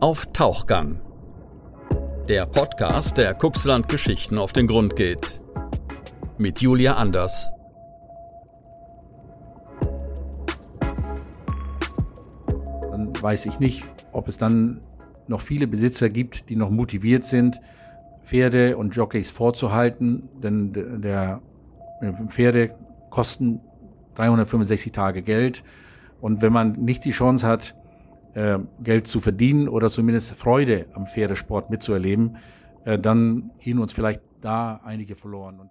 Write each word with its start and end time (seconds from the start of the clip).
Auf 0.00 0.32
Tauchgang. 0.32 0.98
Der 2.26 2.46
Podcast, 2.46 3.18
der 3.18 3.34
Kuxland 3.34 3.86
Geschichten 3.90 4.38
auf 4.38 4.54
den 4.54 4.66
Grund 4.66 4.96
geht. 4.96 5.38
Mit 6.38 6.62
Julia 6.62 6.94
Anders. 6.94 7.50
Dann 12.90 13.12
weiß 13.20 13.44
ich 13.44 13.60
nicht, 13.60 13.86
ob 14.12 14.28
es 14.28 14.38
dann 14.38 14.80
noch 15.28 15.42
viele 15.42 15.66
Besitzer 15.66 16.08
gibt, 16.08 16.48
die 16.48 16.56
noch 16.56 16.70
motiviert 16.70 17.26
sind, 17.26 17.60
Pferde 18.24 18.78
und 18.78 18.96
Jockeys 18.96 19.30
vorzuhalten, 19.30 20.30
denn 20.42 20.72
der 20.72 21.42
Pferde 22.28 22.74
kosten 23.10 23.60
365 24.14 24.92
Tage 24.92 25.20
Geld 25.20 25.62
und 26.22 26.40
wenn 26.40 26.54
man 26.54 26.72
nicht 26.72 27.04
die 27.04 27.10
Chance 27.10 27.46
hat, 27.46 27.74
äh, 28.34 28.58
Geld 28.82 29.06
zu 29.06 29.20
verdienen 29.20 29.68
oder 29.68 29.90
zumindest 29.90 30.34
Freude 30.34 30.86
am 30.94 31.06
Pferdesport 31.06 31.70
mitzuerleben, 31.70 32.36
äh, 32.84 32.98
dann 32.98 33.50
gehen 33.60 33.78
uns 33.78 33.92
vielleicht 33.92 34.20
da 34.40 34.80
einige 34.84 35.16
verloren. 35.16 35.68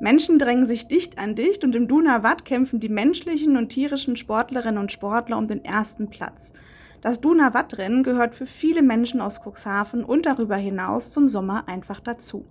Menschen 0.00 0.38
drängen 0.38 0.66
sich 0.66 0.86
dicht 0.86 1.18
an 1.18 1.34
dicht 1.34 1.64
und 1.64 1.74
im 1.74 1.88
Duna 1.88 2.22
Watt 2.22 2.44
kämpfen 2.44 2.78
die 2.78 2.88
menschlichen 2.88 3.56
und 3.56 3.70
tierischen 3.70 4.14
Sportlerinnen 4.14 4.78
und 4.78 4.92
Sportler 4.92 5.36
um 5.36 5.48
den 5.48 5.64
ersten 5.64 6.08
Platz. 6.08 6.52
Das 7.00 7.20
Duna 7.20 7.54
Watt-Rennen 7.54 8.02
gehört 8.02 8.34
für 8.34 8.46
viele 8.46 8.82
Menschen 8.82 9.20
aus 9.20 9.40
Cuxhaven 9.40 10.02
und 10.02 10.26
darüber 10.26 10.56
hinaus 10.56 11.12
zum 11.12 11.28
Sommer 11.28 11.68
einfach 11.68 12.00
dazu. 12.00 12.44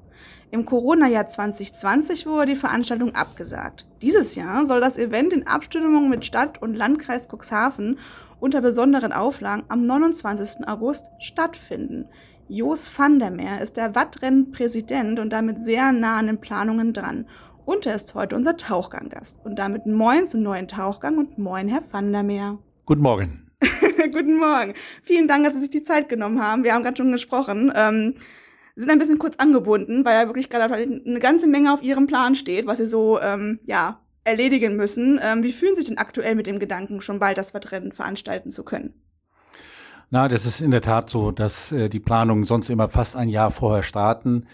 Im 0.52 0.64
Corona-Jahr 0.64 1.28
2020 1.28 2.26
wurde 2.26 2.54
die 2.54 2.56
Veranstaltung 2.56 3.14
abgesagt. 3.14 3.86
Dieses 4.02 4.36
Jahr 4.36 4.66
soll 4.66 4.80
das 4.80 4.98
Event 4.98 5.34
in 5.34 5.46
Abstimmung 5.46 6.10
mit 6.10 6.26
Stadt 6.26 6.62
und 6.62 6.76
Landkreis 6.76 7.28
Cuxhaven 7.28 8.00
unter 8.40 8.62
besonderen 8.62 9.12
Auflagen 9.12 9.64
am 9.68 9.86
29. 9.86 10.66
August 10.66 11.08
stattfinden. 11.20 12.06
Jos 12.48 12.90
van 12.98 13.20
der 13.20 13.32
Meer 13.32 13.60
ist 13.60 13.76
der 13.76 13.96
Wattrennen-Präsident 13.96 15.20
und 15.20 15.34
damit 15.34 15.66
sehr 15.66 15.92
nah 15.92 16.20
an 16.20 16.28
den 16.28 16.40
Planungen 16.40 16.94
dran. 16.94 17.28
Und 17.66 17.86
er 17.86 17.96
ist 17.96 18.16
heute 18.16 18.38
unser 18.38 18.56
Tauchganggast. 18.56 19.42
Und 19.44 19.60
damit 19.60 19.86
moin 19.86 20.26
zum 20.26 20.42
neuen 20.42 20.70
Tauchgang 20.70 21.18
und 21.18 21.38
moin, 21.38 21.68
Herr 21.68 21.82
van 21.92 22.14
der 22.14 22.24
Meer. 22.24 22.60
Guten 22.86 23.02
Morgen. 23.02 23.47
Guten 24.12 24.38
Morgen. 24.38 24.74
Vielen 25.04 25.28
Dank, 25.28 25.46
dass 25.46 25.54
Sie 25.54 25.62
sich 25.62 25.70
die 25.70 25.84
Zeit 25.84 26.10
genommen 26.10 26.42
haben. 26.42 26.64
Wir 26.64 26.74
haben 26.74 26.84
gerade 26.84 26.98
schon 26.98 27.12
gesprochen. 27.12 27.72
Ähm, 27.76 28.16
Sie 28.76 28.84
sind 28.84 28.92
ein 28.92 29.00
bisschen 29.00 29.18
kurz 29.18 29.36
angebunden, 29.38 30.06
weil 30.06 30.22
ja 30.22 30.28
wirklich 30.28 30.50
gerade 30.50 30.74
eine 30.76 31.20
ganze 31.20 31.48
Menge 31.48 31.74
auf 31.74 31.82
Ihrem 31.82 32.08
Plan 32.08 32.36
steht, 32.36 32.68
was 32.68 32.78
Sie 32.78 32.88
so 32.88 33.20
ähm, 33.20 33.60
ja, 33.66 34.00
erledigen 34.24 34.76
müssen. 34.76 35.20
Ähm, 35.24 35.44
wie 35.44 35.52
fühlen 35.52 35.76
Sie 35.76 35.82
sich 35.82 35.90
denn 35.90 35.98
aktuell 35.98 36.36
mit 36.36 36.48
dem 36.48 36.60
Gedanken, 36.60 37.02
schon 37.02 37.20
bald 37.20 37.38
das 37.38 37.54
Wettrennen 37.54 37.92
veranstalten 37.92 38.52
zu 38.52 38.64
können? 38.64 38.94
Na, 40.10 40.28
das 40.28 40.46
ist 40.46 40.62
in 40.62 40.72
der 40.72 40.82
Tat 40.82 41.10
so, 41.10 41.32
dass 41.32 41.72
äh, 41.72 41.90
die 41.90 42.00
Planungen 42.00 42.46
sonst 42.46 42.70
immer 42.70 42.88
fast 42.88 43.16
ein 43.16 43.30
Jahr 43.30 43.52
vorher 43.52 43.84
starten. 43.84 44.48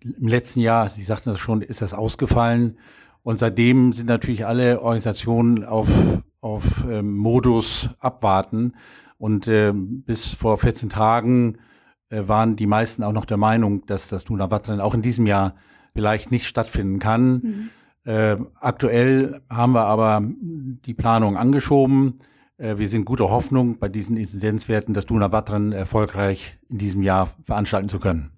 Im 0.00 0.26
letzten 0.26 0.60
Jahr, 0.60 0.88
Sie 0.88 1.02
sagten 1.02 1.30
das 1.30 1.38
schon, 1.38 1.62
ist 1.62 1.82
das 1.82 1.94
ausgefallen. 1.94 2.78
Und 3.22 3.38
seitdem 3.38 3.92
sind 3.92 4.08
natürlich 4.08 4.46
alle 4.46 4.80
Organisationen 4.80 5.64
auf, 5.64 5.88
auf 6.40 6.84
ähm, 6.88 7.16
Modus 7.16 7.90
abwarten. 7.98 8.74
Und 9.18 9.48
äh, 9.48 9.72
bis 9.74 10.34
vor 10.34 10.58
14 10.58 10.90
Tagen 10.90 11.58
äh, 12.10 12.28
waren 12.28 12.56
die 12.56 12.66
meisten 12.66 13.02
auch 13.02 13.12
noch 13.12 13.24
der 13.24 13.36
Meinung, 13.36 13.86
dass 13.86 14.08
das 14.08 14.24
Duna 14.24 14.50
Wattrennen 14.50 14.80
auch 14.80 14.94
in 14.94 15.02
diesem 15.02 15.26
Jahr 15.26 15.54
vielleicht 15.94 16.30
nicht 16.30 16.46
stattfinden 16.46 16.98
kann. 16.98 17.32
Mhm. 17.32 17.70
Äh, 18.04 18.36
aktuell 18.60 19.40
haben 19.50 19.72
wir 19.72 19.86
aber 19.86 20.22
die 20.22 20.94
Planung 20.94 21.36
angeschoben. 21.36 22.18
Äh, 22.58 22.78
wir 22.78 22.88
sind 22.88 23.04
guter 23.04 23.30
Hoffnung 23.30 23.78
bei 23.78 23.88
diesen 23.88 24.16
Inzidenzwerten, 24.16 24.94
das 24.94 25.06
Duna 25.06 25.32
Wattrennen 25.32 25.72
erfolgreich 25.72 26.58
in 26.68 26.78
diesem 26.78 27.02
Jahr 27.02 27.28
veranstalten 27.44 27.88
zu 27.88 27.98
können. 27.98 28.30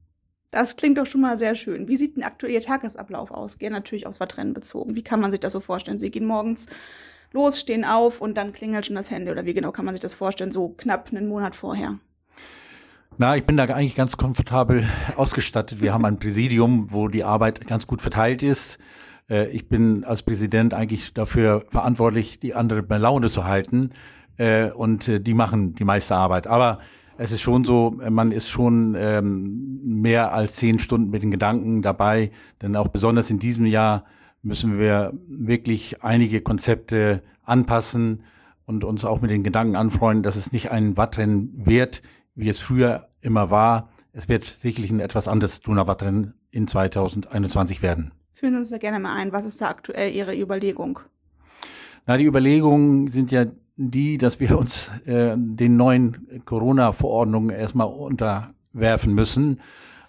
Das 0.50 0.76
klingt 0.76 0.96
doch 0.96 1.04
schon 1.04 1.20
mal 1.20 1.36
sehr 1.36 1.54
schön. 1.54 1.88
Wie 1.88 1.96
sieht 1.96 2.16
denn 2.16 2.22
aktuell 2.22 2.52
Ihr 2.52 2.62
Tagesablauf 2.62 3.30
aus? 3.30 3.58
Gehen 3.58 3.72
natürlich 3.72 4.06
aufs 4.06 4.20
Wattrennen 4.20 4.54
bezogen. 4.54 4.96
Wie 4.96 5.02
kann 5.02 5.20
man 5.20 5.30
sich 5.30 5.40
das 5.40 5.52
so 5.52 5.60
vorstellen? 5.60 5.98
Sie 5.98 6.10
gehen 6.10 6.24
morgens 6.24 6.66
los, 7.32 7.60
stehen 7.60 7.84
auf 7.84 8.20
und 8.20 8.36
dann 8.36 8.52
klingelt 8.52 8.86
schon 8.86 8.96
das 8.96 9.10
Handy. 9.10 9.30
Oder 9.30 9.44
wie 9.44 9.54
genau 9.54 9.72
kann 9.72 9.84
man 9.84 9.94
sich 9.94 10.00
das 10.00 10.14
vorstellen, 10.14 10.52
so 10.52 10.70
knapp 10.70 11.08
einen 11.10 11.28
Monat 11.28 11.56
vorher? 11.56 11.98
Na, 13.16 13.36
ich 13.36 13.44
bin 13.44 13.56
da 13.56 13.64
eigentlich 13.64 13.96
ganz 13.96 14.16
komfortabel 14.16 14.86
ausgestattet. 15.16 15.80
Wir 15.80 15.92
haben 15.92 16.04
ein 16.04 16.18
Präsidium, 16.18 16.92
wo 16.92 17.08
die 17.08 17.24
Arbeit 17.24 17.66
ganz 17.66 17.86
gut 17.86 18.00
verteilt 18.00 18.42
ist. 18.42 18.78
Äh, 19.28 19.48
ich 19.48 19.68
bin 19.68 20.04
als 20.04 20.22
Präsident 20.22 20.72
eigentlich 20.72 21.14
dafür 21.14 21.64
verantwortlich, 21.68 22.38
die 22.38 22.54
andere 22.54 22.82
bei 22.82 22.96
Laune 22.96 23.28
zu 23.28 23.44
halten. 23.44 23.90
Äh, 24.36 24.70
und 24.70 25.08
äh, 25.08 25.20
die 25.20 25.34
machen 25.34 25.72
die 25.72 25.84
meiste 25.84 26.14
Arbeit. 26.14 26.46
Aber 26.46 26.78
es 27.16 27.32
ist 27.32 27.40
schon 27.40 27.64
so, 27.64 27.98
man 28.08 28.30
ist 28.30 28.48
schon 28.48 28.94
ähm, 28.96 29.80
mehr 29.82 30.32
als 30.32 30.54
zehn 30.54 30.78
Stunden 30.78 31.10
mit 31.10 31.24
den 31.24 31.32
Gedanken 31.32 31.82
dabei, 31.82 32.30
denn 32.62 32.76
auch 32.76 32.86
besonders 32.86 33.28
in 33.28 33.40
diesem 33.40 33.66
Jahr 33.66 34.04
müssen 34.42 34.78
wir 34.78 35.12
wirklich 35.26 36.02
einige 36.02 36.40
Konzepte 36.40 37.22
anpassen 37.44 38.22
und 38.66 38.84
uns 38.84 39.04
auch 39.04 39.20
mit 39.20 39.30
den 39.30 39.42
Gedanken 39.44 39.76
anfreunden, 39.76 40.22
dass 40.22 40.36
es 40.36 40.52
nicht 40.52 40.70
ein 40.70 40.96
Wattrennen 40.96 41.52
wird, 41.54 42.02
wie 42.34 42.48
es 42.48 42.58
früher 42.58 43.08
immer 43.20 43.50
war. 43.50 43.88
Es 44.12 44.28
wird 44.28 44.44
sicherlich 44.44 44.90
ein 44.90 45.00
etwas 45.00 45.28
anderes 45.28 45.60
Donauwattrennen 45.60 46.34
in 46.50 46.66
2021 46.66 47.82
werden. 47.82 48.12
Führen 48.32 48.52
Sie 48.54 48.58
uns 48.58 48.70
da 48.70 48.78
gerne 48.78 49.00
mal 49.00 49.16
ein. 49.16 49.32
Was 49.32 49.44
ist 49.44 49.60
da 49.60 49.68
aktuell 49.68 50.12
Ihre 50.12 50.38
Überlegung? 50.38 51.00
Na, 52.06 52.16
die 52.16 52.24
Überlegungen 52.24 53.08
sind 53.08 53.30
ja 53.32 53.46
die, 53.76 54.18
dass 54.18 54.40
wir 54.40 54.58
uns 54.58 54.90
äh, 55.06 55.34
den 55.36 55.76
neuen 55.76 56.42
Corona-Verordnungen 56.44 57.50
erstmal 57.50 57.88
unterwerfen 57.88 59.14
müssen. 59.14 59.60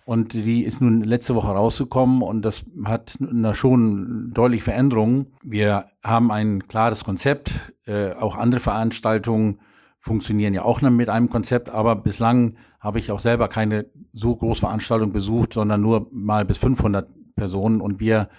Und 0.09 0.33
die 0.33 0.63
ist 0.63 0.81
nun 0.81 1.03
letzte 1.03 1.35
Woche 1.35 1.51
rausgekommen 1.51 2.23
und 2.23 2.41
das 2.41 2.65
hat 2.83 3.17
na, 3.19 3.53
schon 3.53 4.31
deutlich 4.33 4.63
Veränderungen. 4.63 5.27
Wir 5.43 5.85
haben 6.03 6.31
ein 6.31 6.67
klares 6.67 7.03
Konzept. 7.03 7.51
Äh, 7.85 8.13
auch 8.13 8.35
andere 8.35 8.59
Veranstaltungen 8.59 9.59
funktionieren 9.99 10.55
ja 10.55 10.63
auch 10.63 10.81
mit 10.81 11.09
einem 11.09 11.29
Konzept, 11.29 11.69
aber 11.69 11.95
bislang 11.95 12.57
habe 12.79 12.97
ich 12.97 13.11
auch 13.11 13.19
selber 13.19 13.49
keine 13.49 13.85
so 14.11 14.35
große 14.35 14.61
Veranstaltung 14.61 15.11
besucht, 15.11 15.53
sondern 15.53 15.81
nur 15.81 16.07
mal 16.11 16.43
bis 16.43 16.57
500 16.57 17.07
Personen 17.35 17.79
und 17.79 17.99
wir 17.99 18.29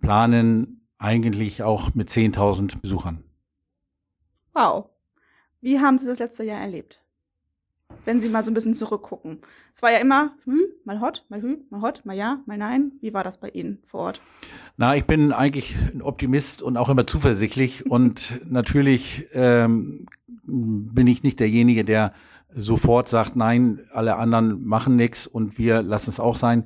planen 0.00 0.84
eigentlich 0.98 1.62
auch 1.62 1.94
mit 1.94 2.08
10.000 2.08 2.80
Besuchern. 2.80 3.22
Wow. 4.52 4.86
Wie 5.60 5.78
haben 5.78 5.96
Sie 5.96 6.08
das 6.08 6.18
letzte 6.18 6.42
Jahr 6.42 6.60
erlebt? 6.60 7.00
Wenn 8.04 8.20
Sie 8.20 8.28
mal 8.28 8.44
so 8.44 8.50
ein 8.50 8.54
bisschen 8.54 8.74
zurückgucken. 8.74 9.38
Es 9.74 9.82
war 9.82 9.90
ja 9.90 9.98
immer 9.98 10.32
hü, 10.44 10.58
mal 10.84 11.00
hot, 11.00 11.24
mal 11.28 11.42
hü, 11.42 11.58
mal 11.70 11.82
hot, 11.82 12.02
mal 12.04 12.16
ja, 12.16 12.40
mal 12.46 12.56
nein. 12.56 12.92
Wie 13.00 13.12
war 13.12 13.24
das 13.24 13.38
bei 13.38 13.48
Ihnen 13.48 13.78
vor 13.86 14.00
Ort? 14.00 14.20
Na, 14.76 14.96
ich 14.96 15.04
bin 15.04 15.32
eigentlich 15.32 15.76
ein 15.94 16.02
Optimist 16.02 16.62
und 16.62 16.76
auch 16.76 16.88
immer 16.88 17.06
zuversichtlich. 17.06 17.86
und 17.90 18.40
natürlich 18.50 19.26
ähm, 19.32 20.06
bin 20.44 21.06
ich 21.06 21.22
nicht 21.22 21.40
derjenige, 21.40 21.84
der 21.84 22.14
sofort 22.54 23.08
sagt, 23.08 23.36
nein, 23.36 23.80
alle 23.92 24.16
anderen 24.16 24.64
machen 24.64 24.96
nichts 24.96 25.26
und 25.26 25.58
wir 25.58 25.82
lassen 25.82 26.10
es 26.10 26.20
auch 26.20 26.36
sein. 26.36 26.64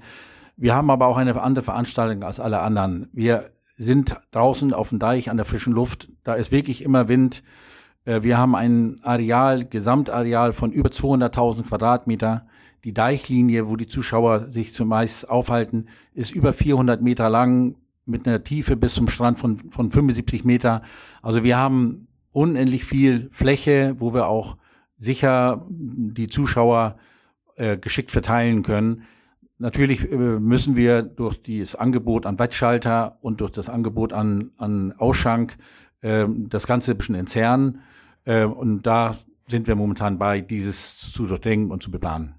Wir 0.56 0.74
haben 0.74 0.90
aber 0.90 1.06
auch 1.06 1.16
eine 1.16 1.40
andere 1.40 1.64
Veranstaltung 1.64 2.22
als 2.22 2.40
alle 2.40 2.60
anderen. 2.60 3.08
Wir 3.12 3.50
sind 3.76 4.16
draußen 4.30 4.72
auf 4.72 4.90
dem 4.90 4.98
Deich 4.98 5.30
an 5.30 5.36
der 5.36 5.46
frischen 5.46 5.72
Luft. 5.72 6.08
Da 6.22 6.34
ist 6.34 6.52
wirklich 6.52 6.82
immer 6.82 7.08
Wind. 7.08 7.42
Äh, 8.04 8.22
wir 8.22 8.38
haben 8.38 8.54
ein 8.54 9.00
Areal, 9.02 9.64
Gesamtareal 9.64 10.52
von 10.52 10.72
über 10.72 10.90
200.000 10.90 11.64
Quadratmeter. 11.68 12.46
Die 12.84 12.92
Deichlinie, 12.92 13.68
wo 13.68 13.76
die 13.76 13.86
Zuschauer 13.86 14.50
sich 14.50 14.74
zumeist 14.74 15.28
aufhalten, 15.30 15.88
ist 16.12 16.34
über 16.34 16.52
400 16.52 17.00
Meter 17.00 17.30
lang 17.30 17.76
mit 18.06 18.26
einer 18.26 18.44
Tiefe 18.44 18.76
bis 18.76 18.94
zum 18.94 19.08
Strand 19.08 19.38
von, 19.38 19.58
von 19.70 19.90
75 19.90 20.44
Meter. 20.44 20.82
Also 21.22 21.42
wir 21.42 21.56
haben 21.56 22.08
unendlich 22.32 22.84
viel 22.84 23.28
Fläche, 23.32 23.94
wo 23.98 24.12
wir 24.12 24.28
auch 24.28 24.58
sicher 24.98 25.64
die 25.70 26.28
Zuschauer 26.28 26.98
äh, 27.56 27.78
geschickt 27.78 28.10
verteilen 28.10 28.62
können. 28.62 29.04
Natürlich 29.58 30.10
äh, 30.10 30.16
müssen 30.16 30.76
wir 30.76 31.02
durch 31.02 31.40
das 31.42 31.74
Angebot 31.74 32.26
an 32.26 32.38
Wettschalter 32.38 33.18
und 33.22 33.40
durch 33.40 33.52
das 33.52 33.70
Angebot 33.70 34.12
an, 34.12 34.50
an 34.58 34.92
Ausschank 34.98 35.56
äh, 36.02 36.26
das 36.28 36.66
Ganze 36.66 36.92
ein 36.92 36.98
bisschen 36.98 37.14
entzerren. 37.14 37.80
Äh, 38.24 38.44
und 38.44 38.82
da 38.82 39.16
sind 39.48 39.66
wir 39.66 39.74
momentan 39.74 40.18
bei, 40.18 40.40
dieses 40.40 41.12
zu 41.12 41.26
durchdenken 41.26 41.70
und 41.70 41.82
zu 41.82 41.90
beplanen. 41.90 42.34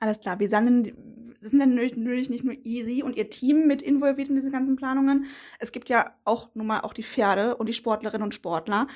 Alles 0.00 0.20
klar. 0.20 0.38
Wir 0.38 0.48
sind, 0.48 0.94
sind 1.40 1.58
dann 1.58 1.74
natürlich 1.74 2.30
nicht 2.30 2.44
nur 2.44 2.54
Easy 2.64 3.02
und 3.02 3.16
ihr 3.16 3.30
Team 3.30 3.66
mit 3.66 3.82
involviert 3.82 4.28
in 4.28 4.36
diese 4.36 4.50
ganzen 4.50 4.76
Planungen. 4.76 5.26
Es 5.58 5.72
gibt 5.72 5.88
ja 5.88 6.12
auch 6.24 6.54
nun 6.54 6.68
mal 6.68 6.80
auch 6.80 6.92
die 6.92 7.02
Pferde 7.02 7.56
und 7.56 7.66
die 7.66 7.72
Sportlerinnen 7.72 8.22
und 8.22 8.34
Sportler. 8.34 8.86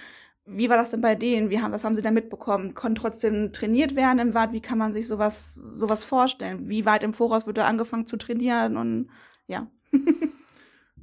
Wie 0.45 0.69
war 0.69 0.77
das 0.77 0.91
denn 0.91 1.01
bei 1.01 1.15
denen? 1.15 1.51
Wie 1.51 1.61
haben, 1.61 1.73
was 1.73 1.85
haben 1.85 1.95
sie 1.95 2.03
da 2.03 2.11
mitbekommen? 2.11 2.75
Konnten 2.75 2.97
trotzdem 2.97 3.53
trainiert 3.53 3.95
werden 3.95 4.19
im 4.19 4.35
Wald? 4.35 4.53
Wie 4.53 4.61
kann 4.61 4.79
man 4.79 4.93
sich 4.93 5.07
sowas, 5.07 5.55
sowas 5.55 6.05
vorstellen? 6.05 6.69
Wie 6.69 6.85
weit 6.85 7.05
im 7.05 7.15
Voraus 7.15 7.47
wird 7.47 7.59
da 7.59 7.67
angefangen 7.67 8.07
zu 8.07 8.17
trainieren? 8.17 8.77
Und 8.77 9.09
ja. 9.47 9.69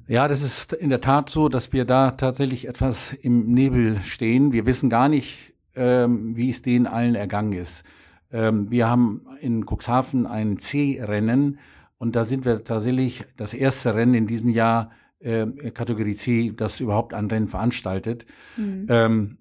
Ja, 0.09 0.27
das 0.27 0.41
ist 0.41 0.73
in 0.73 0.89
der 0.89 1.01
Tat 1.01 1.29
so, 1.29 1.49
dass 1.49 1.71
wir 1.71 1.85
da 1.85 2.09
tatsächlich 2.09 2.67
etwas 2.67 3.13
im 3.13 3.53
Nebel 3.53 3.99
stehen. 4.03 4.51
Wir 4.51 4.65
wissen 4.65 4.89
gar 4.89 5.07
nicht, 5.07 5.53
ähm, 5.75 6.35
wie 6.35 6.49
es 6.49 6.63
denen 6.63 6.87
allen 6.87 7.13
ergangen 7.13 7.53
ist. 7.53 7.83
Ähm, 8.31 8.71
wir 8.71 8.89
haben 8.89 9.27
in 9.39 9.67
Cuxhaven 9.67 10.25
ein 10.25 10.57
C-Rennen 10.57 11.59
und 11.99 12.15
da 12.15 12.23
sind 12.23 12.43
wir 12.43 12.63
tatsächlich 12.63 13.23
das 13.37 13.53
erste 13.53 13.93
Rennen 13.93 14.15
in 14.15 14.25
diesem 14.25 14.49
Jahr 14.49 14.89
äh, 15.19 15.45
Kategorie 15.45 16.15
C, 16.15 16.53
das 16.57 16.79
überhaupt 16.79 17.13
ein 17.13 17.27
Rennen 17.27 17.47
veranstaltet. 17.47 18.25
Mhm. 18.57 18.87
Ähm, 18.89 19.37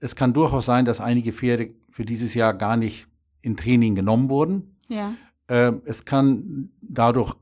es 0.00 0.16
kann 0.16 0.34
durchaus 0.34 0.66
sein, 0.66 0.84
dass 0.84 1.00
einige 1.00 1.32
Pferde 1.32 1.72
für 1.88 2.04
dieses 2.04 2.34
Jahr 2.34 2.52
gar 2.52 2.76
nicht 2.76 3.06
in 3.40 3.56
Training 3.56 3.94
genommen 3.94 4.28
wurden. 4.28 4.76
Ja. 4.88 5.14
Äh, 5.46 5.72
es 5.86 6.04
kann 6.04 6.68
dadurch 6.82 7.34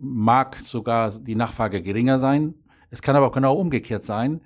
mag 0.00 0.56
sogar 0.56 1.10
die 1.10 1.34
Nachfrage 1.34 1.82
geringer 1.82 2.18
sein. 2.18 2.54
Es 2.90 3.02
kann 3.02 3.16
aber 3.16 3.26
auch 3.26 3.32
genau 3.32 3.56
umgekehrt 3.56 4.04
sein, 4.04 4.40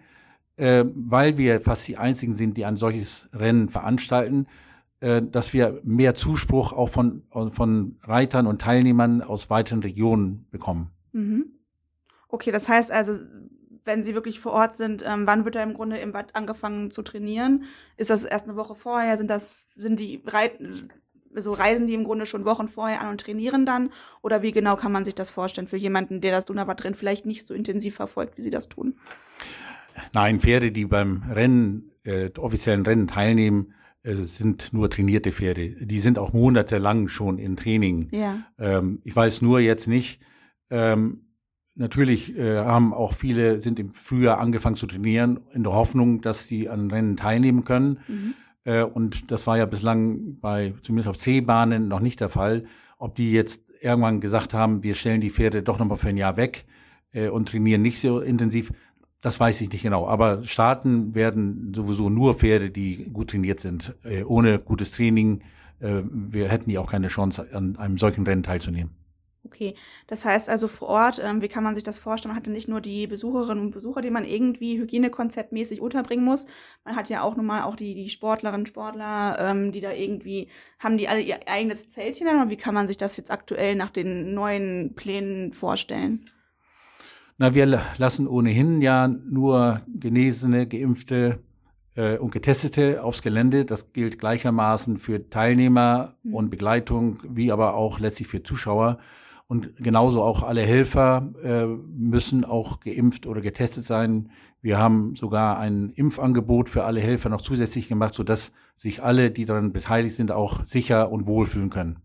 äh, 0.56 0.84
weil 0.94 1.38
wir 1.38 1.60
fast 1.60 1.86
die 1.88 1.96
einzigen 1.96 2.34
sind, 2.34 2.56
die 2.56 2.64
ein 2.64 2.76
solches 2.76 3.28
Rennen 3.32 3.68
veranstalten, 3.68 4.46
äh, 5.00 5.22
dass 5.22 5.52
wir 5.52 5.80
mehr 5.84 6.14
Zuspruch 6.14 6.72
auch 6.72 6.88
von, 6.88 7.22
von 7.50 7.96
Reitern 8.02 8.46
und 8.46 8.60
Teilnehmern 8.60 9.22
aus 9.22 9.50
weiteren 9.50 9.82
Regionen 9.82 10.46
bekommen. 10.50 10.90
Mhm. 11.12 11.46
Okay, 12.28 12.50
das 12.50 12.68
heißt 12.68 12.90
also, 12.90 13.22
wenn 13.84 14.02
Sie 14.02 14.14
wirklich 14.14 14.40
vor 14.40 14.52
Ort 14.52 14.76
sind, 14.76 15.04
ähm, 15.06 15.26
wann 15.26 15.44
wird 15.44 15.56
er 15.56 15.62
im 15.62 15.74
Grunde 15.74 15.98
im 15.98 16.14
Watt 16.14 16.34
angefangen 16.34 16.90
zu 16.90 17.02
trainieren? 17.02 17.64
Ist 17.96 18.10
das 18.10 18.24
erst 18.24 18.44
eine 18.44 18.56
Woche 18.56 18.74
vorher? 18.74 19.16
Sind 19.16 19.30
das 19.30 19.56
sind 19.76 20.00
die 20.00 20.22
Reit 20.26 20.58
so 21.36 21.52
reisen 21.52 21.86
die 21.86 21.94
im 21.94 22.04
Grunde 22.04 22.26
schon 22.26 22.44
Wochen 22.44 22.68
vorher 22.68 23.00
an 23.00 23.08
und 23.08 23.20
trainieren 23.20 23.66
dann? 23.66 23.90
Oder 24.22 24.42
wie 24.42 24.52
genau 24.52 24.76
kann 24.76 24.92
man 24.92 25.04
sich 25.04 25.14
das 25.14 25.30
vorstellen 25.30 25.68
für 25.68 25.76
jemanden, 25.76 26.20
der 26.20 26.32
das 26.32 26.44
Donauwatt-Rennen 26.44 26.94
vielleicht 26.94 27.26
nicht 27.26 27.46
so 27.46 27.54
intensiv 27.54 27.96
verfolgt, 27.96 28.38
wie 28.38 28.42
sie 28.42 28.50
das 28.50 28.68
tun? 28.68 28.94
Nein, 30.12 30.40
Pferde, 30.40 30.72
die 30.72 30.84
beim 30.84 31.22
Rennen, 31.30 31.92
äh, 32.04 32.30
offiziellen 32.36 32.84
Rennen 32.84 33.06
teilnehmen, 33.06 33.74
äh, 34.02 34.14
sind 34.14 34.72
nur 34.72 34.90
trainierte 34.90 35.32
Pferde. 35.32 35.70
Die 35.70 36.00
sind 36.00 36.18
auch 36.18 36.32
monatelang 36.32 37.08
schon 37.08 37.38
in 37.38 37.56
Training. 37.56 38.08
Ja. 38.10 38.44
Ähm, 38.58 39.00
ich 39.04 39.14
weiß 39.14 39.42
nur 39.42 39.60
jetzt 39.60 39.86
nicht, 39.86 40.20
ähm, 40.70 41.24
Natürlich 41.76 42.36
äh, 42.36 42.58
haben 42.58 42.94
auch 42.94 43.14
viele, 43.14 43.60
sind 43.60 43.80
im 43.80 43.92
Frühjahr 43.92 44.38
angefangen 44.38 44.76
zu 44.76 44.86
trainieren, 44.86 45.40
in 45.52 45.64
der 45.64 45.72
Hoffnung, 45.72 46.20
dass 46.20 46.46
sie 46.46 46.68
an 46.68 46.88
Rennen 46.88 47.16
teilnehmen 47.16 47.64
können. 47.64 47.98
Mhm. 48.06 48.34
Äh, 48.64 48.82
und 48.82 49.30
das 49.30 49.46
war 49.46 49.56
ja 49.56 49.66
bislang 49.66 50.38
bei, 50.40 50.74
zumindest 50.82 51.08
auf 51.08 51.16
C-Bahnen, 51.16 51.88
noch 51.88 52.00
nicht 52.00 52.20
der 52.20 52.28
Fall. 52.28 52.64
Ob 52.98 53.14
die 53.14 53.32
jetzt 53.32 53.64
irgendwann 53.80 54.20
gesagt 54.20 54.54
haben, 54.54 54.82
wir 54.82 54.94
stellen 54.94 55.20
die 55.20 55.30
Pferde 55.30 55.62
doch 55.62 55.78
nochmal 55.78 55.98
für 55.98 56.08
ein 56.08 56.16
Jahr 56.16 56.36
weg 56.36 56.64
äh, 57.12 57.28
und 57.28 57.48
trainieren 57.48 57.82
nicht 57.82 58.00
so 58.00 58.20
intensiv, 58.20 58.72
das 59.20 59.40
weiß 59.40 59.60
ich 59.60 59.72
nicht 59.72 59.82
genau. 59.82 60.06
Aber 60.06 60.44
starten 60.44 61.14
werden 61.14 61.72
sowieso 61.74 62.10
nur 62.10 62.34
Pferde, 62.34 62.70
die 62.70 63.10
gut 63.12 63.30
trainiert 63.30 63.60
sind. 63.60 63.94
Äh, 64.04 64.24
ohne 64.24 64.58
gutes 64.58 64.92
Training, 64.92 65.42
wir 65.80 66.48
hätten 66.48 66.70
die 66.70 66.78
auch 66.78 66.90
keine 66.90 67.08
Chance, 67.08 67.48
an 67.52 67.76
einem 67.76 67.98
solchen 67.98 68.24
Rennen 68.24 68.44
teilzunehmen. 68.44 68.92
Okay, 69.46 69.74
das 70.06 70.24
heißt 70.24 70.48
also 70.48 70.68
vor 70.68 70.88
Ort, 70.88 71.20
ähm, 71.22 71.42
wie 71.42 71.48
kann 71.48 71.64
man 71.64 71.74
sich 71.74 71.84
das 71.84 71.98
vorstellen? 71.98 72.30
Man 72.30 72.38
hat 72.38 72.46
ja 72.46 72.52
nicht 72.52 72.66
nur 72.66 72.80
die 72.80 73.06
Besucherinnen 73.06 73.62
und 73.62 73.72
Besucher, 73.72 74.00
die 74.00 74.10
man 74.10 74.24
irgendwie 74.24 74.78
hygienekonzeptmäßig 74.78 75.82
unterbringen 75.82 76.24
muss. 76.24 76.46
Man 76.84 76.96
hat 76.96 77.10
ja 77.10 77.22
auch 77.22 77.36
nun 77.36 77.44
mal 77.44 77.62
auch 77.64 77.76
die, 77.76 77.94
die 77.94 78.08
Sportlerinnen, 78.08 78.66
Sportler, 78.66 79.36
ähm, 79.38 79.70
die 79.70 79.82
da 79.82 79.92
irgendwie, 79.92 80.48
haben 80.78 80.96
die 80.96 81.08
alle 81.08 81.20
ihr 81.20 81.46
eigenes 81.46 81.90
Zeltchen 81.90 82.26
dann? 82.26 82.40
Oder 82.40 82.50
wie 82.50 82.56
kann 82.56 82.74
man 82.74 82.86
sich 82.86 82.96
das 82.96 83.18
jetzt 83.18 83.30
aktuell 83.30 83.74
nach 83.74 83.90
den 83.90 84.32
neuen 84.34 84.94
Plänen 84.94 85.52
vorstellen? 85.52 86.30
Na, 87.36 87.54
wir 87.54 87.66
lassen 87.98 88.26
ohnehin 88.26 88.80
ja 88.80 89.08
nur 89.08 89.82
Genesene, 89.88 90.66
Geimpfte 90.66 91.40
äh, 91.96 92.16
und 92.16 92.32
Getestete 92.32 93.02
aufs 93.02 93.22
Gelände. 93.22 93.64
Das 93.64 93.92
gilt 93.92 94.18
gleichermaßen 94.18 94.98
für 94.98 95.28
Teilnehmer 95.28 96.14
mhm. 96.22 96.34
und 96.34 96.50
Begleitung, 96.50 97.18
wie 97.28 97.52
aber 97.52 97.74
auch 97.74 97.98
letztlich 97.98 98.28
für 98.28 98.42
Zuschauer. 98.42 98.98
Und 99.46 99.76
genauso 99.76 100.22
auch 100.22 100.42
alle 100.42 100.62
Helfer 100.62 101.30
äh, 101.42 101.66
müssen 101.66 102.44
auch 102.44 102.80
geimpft 102.80 103.26
oder 103.26 103.42
getestet 103.42 103.84
sein. 103.84 104.30
Wir 104.62 104.78
haben 104.78 105.14
sogar 105.16 105.58
ein 105.58 105.90
Impfangebot 105.90 106.70
für 106.70 106.84
alle 106.84 107.00
Helfer 107.00 107.28
noch 107.28 107.42
zusätzlich 107.42 107.88
gemacht, 107.88 108.14
sodass 108.14 108.52
sich 108.74 109.02
alle, 109.02 109.30
die 109.30 109.44
daran 109.44 109.72
beteiligt 109.72 110.16
sind, 110.16 110.32
auch 110.32 110.66
sicher 110.66 111.12
und 111.12 111.26
wohlfühlen 111.26 111.68
können. 111.68 112.00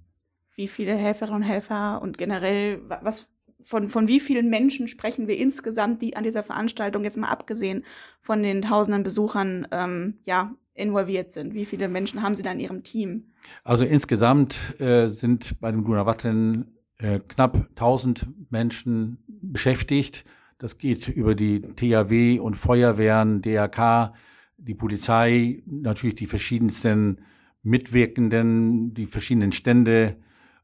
Wie 0.56 0.68
viele 0.68 0.94
Helferinnen 0.94 1.44
und 1.44 1.48
Helfer 1.48 2.02
und 2.02 2.18
generell, 2.18 2.82
was, 3.02 3.30
von, 3.62 3.88
von 3.88 4.10
wie 4.10 4.20
vielen 4.20 4.50
Menschen 4.50 4.90
sprechen 4.90 5.28
wir 5.28 5.38
insgesamt, 5.38 6.02
die 6.02 6.18
an 6.18 6.26
dieser 6.26 6.44
Veranstaltung 6.44 7.06
jetzt 7.06 7.18
mal 7.18 7.30
abgesehen 7.30 7.86
von 8.20 8.44
den 8.44 8.62
tausenden 8.62 9.04
Besuchern 9.04 9.66
ähm, 9.72 10.20
ja, 10.26 10.54
involviert 10.74 11.32
sind? 11.32 11.54
Wie 11.54 11.66
viele 11.66 11.88
Menschen 11.88 12.22
haben 12.22 12.36
Sie 12.36 12.44
da 12.44 12.52
in 12.52 12.60
Ihrem 12.60 12.84
Team? 12.84 13.32
Also 13.64 13.86
insgesamt 13.86 14.80
äh, 14.82 15.08
sind 15.08 15.60
bei 15.62 15.72
dem 15.72 15.86
Dunavattrennen 15.86 16.76
äh, 17.00 17.20
knapp 17.20 17.68
1000 17.72 18.28
Menschen 18.52 19.18
beschäftigt. 19.28 20.26
Das 20.58 20.78
geht 20.78 21.08
über 21.08 21.36
die 21.36 21.62
THW 21.62 22.40
und 22.40 22.56
Feuerwehren, 22.56 23.42
DRK, 23.42 24.14
die 24.58 24.76
Polizei, 24.76 25.64
natürlich 25.66 26.16
die 26.16 26.28
verschiedensten 26.28 27.22
Mitwirkenden, 27.64 28.94
die 28.94 29.06
verschiedenen 29.06 29.52
Stände 29.52 30.18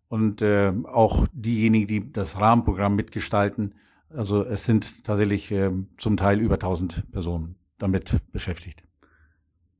und 0.10 0.42
äh, 0.42 0.74
auch 0.84 1.28
diejenigen, 1.32 1.88
die 1.88 2.12
das 2.12 2.40
Rahmenprogramm 2.40 2.96
mitgestalten. 2.96 3.76
Also 4.10 4.44
es 4.44 4.66
sind 4.66 5.04
tatsächlich 5.04 5.52
äh, 5.52 5.72
zum 5.98 6.18
Teil 6.18 6.40
über 6.40 6.56
1000 6.56 7.12
Personen 7.12 7.56
damit 7.78 8.18
beschäftigt. 8.32 8.84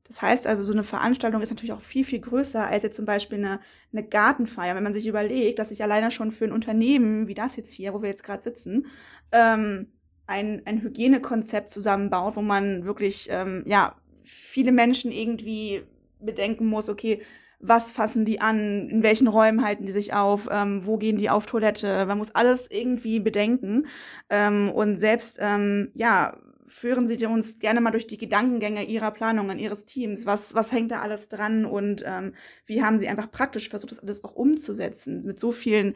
Das 0.08 0.22
heißt 0.22 0.46
also, 0.46 0.62
so 0.62 0.72
eine 0.72 0.84
Veranstaltung 0.84 1.42
ist 1.42 1.50
natürlich 1.50 1.72
auch 1.72 1.80
viel, 1.80 2.04
viel 2.04 2.20
größer 2.20 2.66
als 2.66 2.84
jetzt 2.84 2.96
zum 2.96 3.04
Beispiel 3.04 3.38
eine, 3.38 3.60
eine 3.92 4.04
Gartenfeier. 4.04 4.74
Wenn 4.74 4.84
man 4.84 4.94
sich 4.94 5.06
überlegt, 5.06 5.58
dass 5.58 5.70
sich 5.70 5.82
alleine 5.82 6.10
schon 6.10 6.32
für 6.32 6.44
ein 6.44 6.52
Unternehmen 6.52 7.28
wie 7.28 7.34
das 7.34 7.56
jetzt 7.56 7.72
hier, 7.72 7.94
wo 7.94 8.02
wir 8.02 8.10
jetzt 8.10 8.24
gerade 8.24 8.42
sitzen, 8.42 8.86
ähm, 9.32 9.88
ein, 10.26 10.62
ein 10.64 10.82
Hygienekonzept 10.82 11.70
zusammenbaut, 11.70 12.36
wo 12.36 12.42
man 12.42 12.84
wirklich 12.84 13.28
ähm, 13.30 13.62
ja, 13.66 13.96
viele 14.24 14.72
Menschen 14.72 15.12
irgendwie 15.12 15.82
bedenken 16.20 16.66
muss, 16.66 16.88
okay, 16.88 17.22
was 17.58 17.90
fassen 17.90 18.24
die 18.24 18.40
an, 18.40 18.88
in 18.90 19.02
welchen 19.02 19.28
Räumen 19.28 19.64
halten 19.64 19.86
die 19.86 19.92
sich 19.92 20.12
auf, 20.12 20.48
ähm, 20.50 20.84
wo 20.84 20.98
gehen 20.98 21.16
die 21.16 21.30
auf 21.30 21.46
Toilette, 21.46 22.04
man 22.06 22.18
muss 22.18 22.34
alles 22.34 22.70
irgendwie 22.70 23.18
bedenken. 23.18 23.86
Ähm, 24.28 24.70
und 24.70 24.98
selbst, 24.98 25.38
ähm, 25.40 25.90
ja, 25.94 26.36
führen 26.68 27.08
Sie 27.08 27.16
uns 27.26 27.58
gerne 27.58 27.80
mal 27.80 27.90
durch 27.90 28.06
die 28.06 28.18
Gedankengänge 28.18 28.84
Ihrer 28.84 29.10
Planungen, 29.10 29.58
Ihres 29.58 29.84
Teams. 29.84 30.26
Was, 30.26 30.54
was 30.54 30.72
hängt 30.72 30.90
da 30.90 31.00
alles 31.02 31.28
dran 31.28 31.64
und 31.64 32.02
ähm, 32.06 32.34
wie 32.66 32.82
haben 32.82 32.98
Sie 32.98 33.08
einfach 33.08 33.30
praktisch 33.30 33.68
versucht, 33.68 33.92
das 33.92 34.02
alles 34.02 34.24
auch 34.24 34.34
umzusetzen 34.34 35.24
mit 35.24 35.38
so 35.38 35.52
vielen 35.52 35.94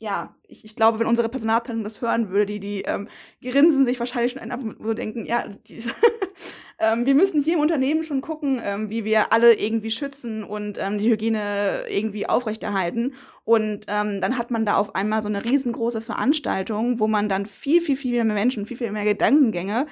ja, 0.00 0.34
ich, 0.48 0.64
ich 0.64 0.76
glaube, 0.76 0.98
wenn 0.98 1.06
unsere 1.06 1.28
Personalabteilung 1.28 1.84
das 1.84 2.00
hören 2.00 2.30
würde, 2.30 2.46
die, 2.46 2.58
die 2.58 2.82
ähm, 2.82 3.06
grinsen 3.42 3.84
sich 3.84 4.00
wahrscheinlich 4.00 4.32
schon 4.32 4.40
ein 4.40 4.76
so 4.80 4.94
denken, 4.94 5.26
ja, 5.26 5.44
die, 5.46 5.84
ähm, 6.78 7.04
wir 7.04 7.14
müssen 7.14 7.42
hier 7.42 7.54
im 7.54 7.60
Unternehmen 7.60 8.02
schon 8.02 8.22
gucken, 8.22 8.62
ähm, 8.64 8.88
wie 8.88 9.04
wir 9.04 9.30
alle 9.34 9.52
irgendwie 9.52 9.90
schützen 9.90 10.42
und 10.42 10.78
ähm, 10.78 10.98
die 10.98 11.10
Hygiene 11.10 11.82
irgendwie 11.90 12.26
aufrechterhalten. 12.26 13.12
Und 13.44 13.84
ähm, 13.88 14.22
dann 14.22 14.38
hat 14.38 14.50
man 14.50 14.64
da 14.64 14.76
auf 14.76 14.94
einmal 14.94 15.20
so 15.22 15.28
eine 15.28 15.44
riesengroße 15.44 16.00
Veranstaltung, 16.00 16.98
wo 16.98 17.06
man 17.06 17.28
dann 17.28 17.44
viel, 17.44 17.82
viel, 17.82 17.96
viel 17.96 18.24
mehr 18.24 18.34
Menschen, 18.34 18.64
viel, 18.64 18.78
viel 18.78 18.92
mehr 18.92 19.04
Gedankengänge 19.04 19.86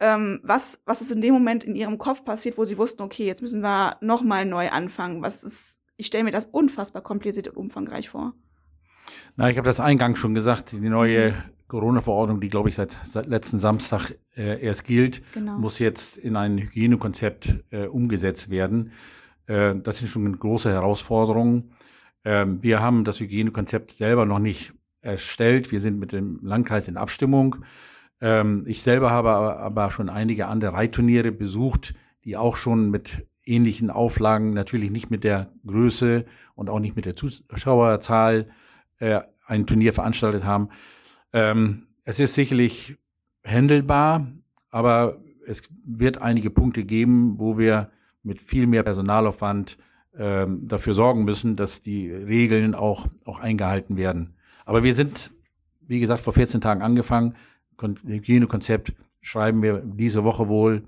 ähm, 0.00 0.40
was, 0.42 0.82
was 0.84 1.00
ist 1.00 1.12
in 1.12 1.22
dem 1.22 1.32
Moment 1.32 1.64
in 1.64 1.76
ihrem 1.76 1.96
Kopf 1.96 2.24
passiert, 2.24 2.58
wo 2.58 2.64
sie 2.66 2.76
wussten, 2.76 3.02
okay, 3.02 3.24
jetzt 3.24 3.40
müssen 3.40 3.62
wir 3.62 3.96
nochmal 4.02 4.44
neu 4.44 4.68
anfangen. 4.68 5.22
Was 5.22 5.44
ist, 5.44 5.80
ich 5.96 6.06
stelle 6.06 6.24
mir 6.24 6.32
das 6.32 6.46
unfassbar 6.46 7.02
kompliziert 7.02 7.48
und 7.48 7.56
umfangreich 7.56 8.10
vor. 8.10 8.34
Na, 9.36 9.50
ich 9.50 9.56
habe 9.56 9.66
das 9.66 9.80
eingangs 9.80 10.18
schon 10.18 10.34
gesagt, 10.34 10.72
die 10.72 10.88
neue 10.88 11.32
mhm. 11.32 11.36
Corona-Verordnung, 11.66 12.40
die, 12.40 12.48
glaube 12.48 12.68
ich, 12.68 12.76
seit, 12.76 12.98
seit 13.04 13.26
letzten 13.26 13.58
Samstag 13.58 14.12
äh, 14.36 14.62
erst 14.62 14.84
gilt, 14.84 15.22
genau. 15.32 15.58
muss 15.58 15.78
jetzt 15.78 16.18
in 16.18 16.36
ein 16.36 16.58
Hygienekonzept 16.58 17.64
äh, 17.70 17.86
umgesetzt 17.86 18.50
werden. 18.50 18.92
Äh, 19.46 19.74
das 19.82 19.98
sind 19.98 20.08
schon 20.08 20.38
große 20.38 20.70
Herausforderungen. 20.70 21.72
Ähm, 22.24 22.62
wir 22.62 22.80
haben 22.80 23.02
das 23.02 23.18
Hygienekonzept 23.18 23.90
selber 23.90 24.24
noch 24.24 24.38
nicht 24.38 24.72
erstellt. 25.00 25.72
Wir 25.72 25.80
sind 25.80 25.98
mit 25.98 26.12
dem 26.12 26.38
Landkreis 26.42 26.86
in 26.86 26.96
Abstimmung. 26.96 27.56
Ähm, 28.20 28.64
ich 28.66 28.82
selber 28.82 29.10
habe 29.10 29.30
aber 29.30 29.90
schon 29.90 30.08
einige 30.08 30.46
andere 30.46 30.74
Reitturniere 30.74 31.32
besucht, 31.32 31.94
die 32.24 32.36
auch 32.36 32.56
schon 32.56 32.90
mit 32.90 33.26
ähnlichen 33.44 33.90
Auflagen, 33.90 34.54
natürlich 34.54 34.90
nicht 34.90 35.10
mit 35.10 35.24
der 35.24 35.50
Größe 35.66 36.24
und 36.54 36.70
auch 36.70 36.78
nicht 36.78 36.94
mit 36.96 37.04
der 37.04 37.16
Zuschauerzahl, 37.16 38.48
äh, 38.98 39.20
ein 39.46 39.66
Turnier 39.66 39.92
veranstaltet 39.92 40.44
haben. 40.44 40.68
Ähm, 41.32 41.86
es 42.04 42.20
ist 42.20 42.34
sicherlich 42.34 42.96
händelbar, 43.42 44.26
aber 44.70 45.18
es 45.46 45.62
wird 45.86 46.18
einige 46.18 46.50
Punkte 46.50 46.84
geben, 46.84 47.38
wo 47.38 47.58
wir 47.58 47.90
mit 48.22 48.40
viel 48.40 48.66
mehr 48.66 48.82
Personalaufwand 48.82 49.78
ähm, 50.16 50.66
dafür 50.66 50.94
sorgen 50.94 51.24
müssen, 51.24 51.56
dass 51.56 51.80
die 51.80 52.10
Regeln 52.10 52.74
auch, 52.74 53.06
auch 53.24 53.40
eingehalten 53.40 53.96
werden. 53.96 54.34
Aber 54.64 54.82
wir 54.82 54.94
sind, 54.94 55.30
wie 55.82 56.00
gesagt, 56.00 56.22
vor 56.22 56.32
14 56.32 56.60
Tagen 56.60 56.82
angefangen. 56.82 57.34
Hygienekonzept 58.06 58.94
schreiben 59.20 59.62
wir 59.62 59.82
diese 59.84 60.24
Woche 60.24 60.48
wohl, 60.48 60.84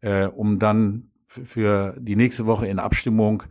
äh, 0.00 0.26
um 0.26 0.58
dann 0.58 1.10
für 1.26 1.96
die 1.98 2.16
nächste 2.16 2.46
Woche 2.46 2.66
in 2.66 2.78
Abstimmung 2.78 3.42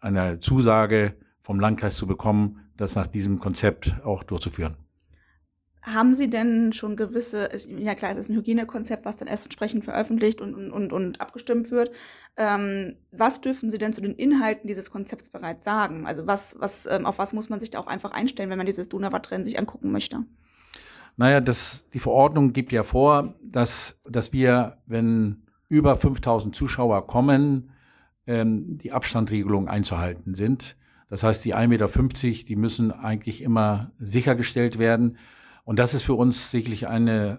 eine 0.00 0.40
Zusage 0.40 1.14
vom 1.40 1.60
Landkreis 1.60 1.96
zu 1.96 2.06
bekommen, 2.06 2.60
das 2.76 2.94
nach 2.94 3.06
diesem 3.06 3.38
Konzept 3.38 3.94
auch 4.04 4.22
durchzuführen. 4.22 4.76
Haben 5.82 6.14
Sie 6.14 6.30
denn 6.30 6.72
schon 6.72 6.96
gewisse, 6.96 7.50
ja 7.68 7.94
klar, 7.94 8.12
es 8.12 8.18
ist 8.18 8.30
ein 8.30 8.36
Hygienekonzept, 8.36 9.04
was 9.04 9.18
dann 9.18 9.28
erst 9.28 9.44
entsprechend 9.44 9.84
veröffentlicht 9.84 10.40
und, 10.40 10.54
und, 10.72 10.92
und 10.92 11.20
abgestimmt 11.20 11.70
wird. 11.70 11.90
Ähm, 12.38 12.96
was 13.12 13.42
dürfen 13.42 13.68
Sie 13.68 13.76
denn 13.76 13.92
zu 13.92 14.00
den 14.00 14.14
Inhalten 14.14 14.66
dieses 14.66 14.90
Konzepts 14.90 15.28
bereits 15.28 15.66
sagen? 15.66 16.06
Also 16.06 16.26
was, 16.26 16.56
was, 16.58 16.86
ähm, 16.86 17.04
auf 17.04 17.18
was 17.18 17.34
muss 17.34 17.50
man 17.50 17.60
sich 17.60 17.68
da 17.68 17.80
auch 17.80 17.86
einfach 17.86 18.12
einstellen, 18.12 18.48
wenn 18.48 18.56
man 18.56 18.66
dieses 18.66 18.88
Donauwatt-Rennen 18.88 19.44
sich 19.44 19.58
angucken 19.58 19.92
möchte? 19.92 20.24
Naja, 21.18 21.42
das, 21.42 21.84
die 21.92 22.00
Verordnung 22.00 22.54
gibt 22.54 22.72
ja 22.72 22.82
vor, 22.82 23.34
dass, 23.42 24.00
dass 24.04 24.32
wir, 24.32 24.78
wenn 24.86 25.44
über 25.68 25.98
5000 25.98 26.56
Zuschauer 26.56 27.06
kommen, 27.06 27.72
ähm, 28.26 28.78
die 28.78 28.92
Abstandregelungen 28.92 29.68
einzuhalten 29.68 30.34
sind. 30.34 30.76
Das 31.14 31.22
heißt, 31.22 31.44
die 31.44 31.54
1,50 31.54 31.68
Meter, 31.68 32.44
die 32.48 32.56
müssen 32.56 32.90
eigentlich 32.90 33.40
immer 33.40 33.92
sichergestellt 34.00 34.80
werden. 34.80 35.16
Und 35.62 35.78
das 35.78 35.94
ist 35.94 36.02
für 36.02 36.14
uns 36.14 36.50
sicherlich 36.50 36.88
eine, 36.88 37.38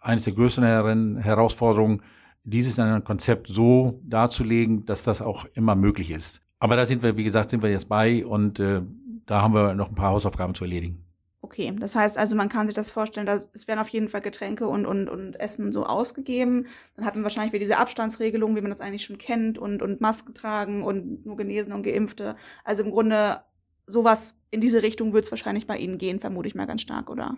eines 0.00 0.24
der 0.24 0.32
größeren 0.32 1.16
Herausforderungen, 1.18 2.02
dieses 2.42 2.78
in 2.78 2.84
einem 2.84 3.04
Konzept 3.04 3.46
so 3.46 4.00
darzulegen, 4.02 4.86
dass 4.86 5.04
das 5.04 5.22
auch 5.22 5.44
immer 5.54 5.76
möglich 5.76 6.10
ist. 6.10 6.42
Aber 6.58 6.74
da 6.74 6.84
sind 6.84 7.04
wir, 7.04 7.16
wie 7.16 7.22
gesagt, 7.22 7.50
sind 7.50 7.62
wir 7.62 7.70
jetzt 7.70 7.88
bei 7.88 8.26
und 8.26 8.58
äh, 8.58 8.82
da 9.26 9.40
haben 9.40 9.54
wir 9.54 9.74
noch 9.74 9.90
ein 9.90 9.94
paar 9.94 10.10
Hausaufgaben 10.10 10.56
zu 10.56 10.64
erledigen. 10.64 11.05
Okay, 11.46 11.72
das 11.78 11.94
heißt 11.94 12.18
also, 12.18 12.34
man 12.34 12.48
kann 12.48 12.66
sich 12.66 12.74
das 12.74 12.90
vorstellen, 12.90 13.24
dass 13.24 13.48
es 13.52 13.68
werden 13.68 13.78
auf 13.78 13.88
jeden 13.90 14.08
Fall 14.08 14.20
Getränke 14.20 14.66
und, 14.66 14.84
und, 14.84 15.08
und 15.08 15.38
Essen 15.38 15.70
so 15.70 15.86
ausgegeben. 15.86 16.66
Dann 16.96 17.04
hat 17.04 17.14
man 17.14 17.22
wahrscheinlich 17.22 17.52
wieder 17.52 17.62
diese 17.62 17.78
Abstandsregelung, 17.78 18.56
wie 18.56 18.60
man 18.62 18.72
das 18.72 18.80
eigentlich 18.80 19.04
schon 19.04 19.16
kennt, 19.16 19.56
und, 19.56 19.80
und 19.80 20.00
Masken 20.00 20.34
tragen 20.34 20.82
und 20.82 21.24
nur 21.24 21.36
Genesene 21.36 21.76
und 21.76 21.84
Geimpfte. 21.84 22.34
Also 22.64 22.82
im 22.82 22.90
Grunde 22.90 23.42
sowas 23.86 24.40
in 24.50 24.60
diese 24.60 24.82
Richtung 24.82 25.12
wird 25.12 25.22
es 25.22 25.30
wahrscheinlich 25.30 25.68
bei 25.68 25.76
Ihnen 25.76 25.98
gehen, 25.98 26.18
vermute 26.18 26.48
ich 26.48 26.56
mal 26.56 26.66
ganz 26.66 26.82
stark, 26.82 27.10
oder? 27.10 27.36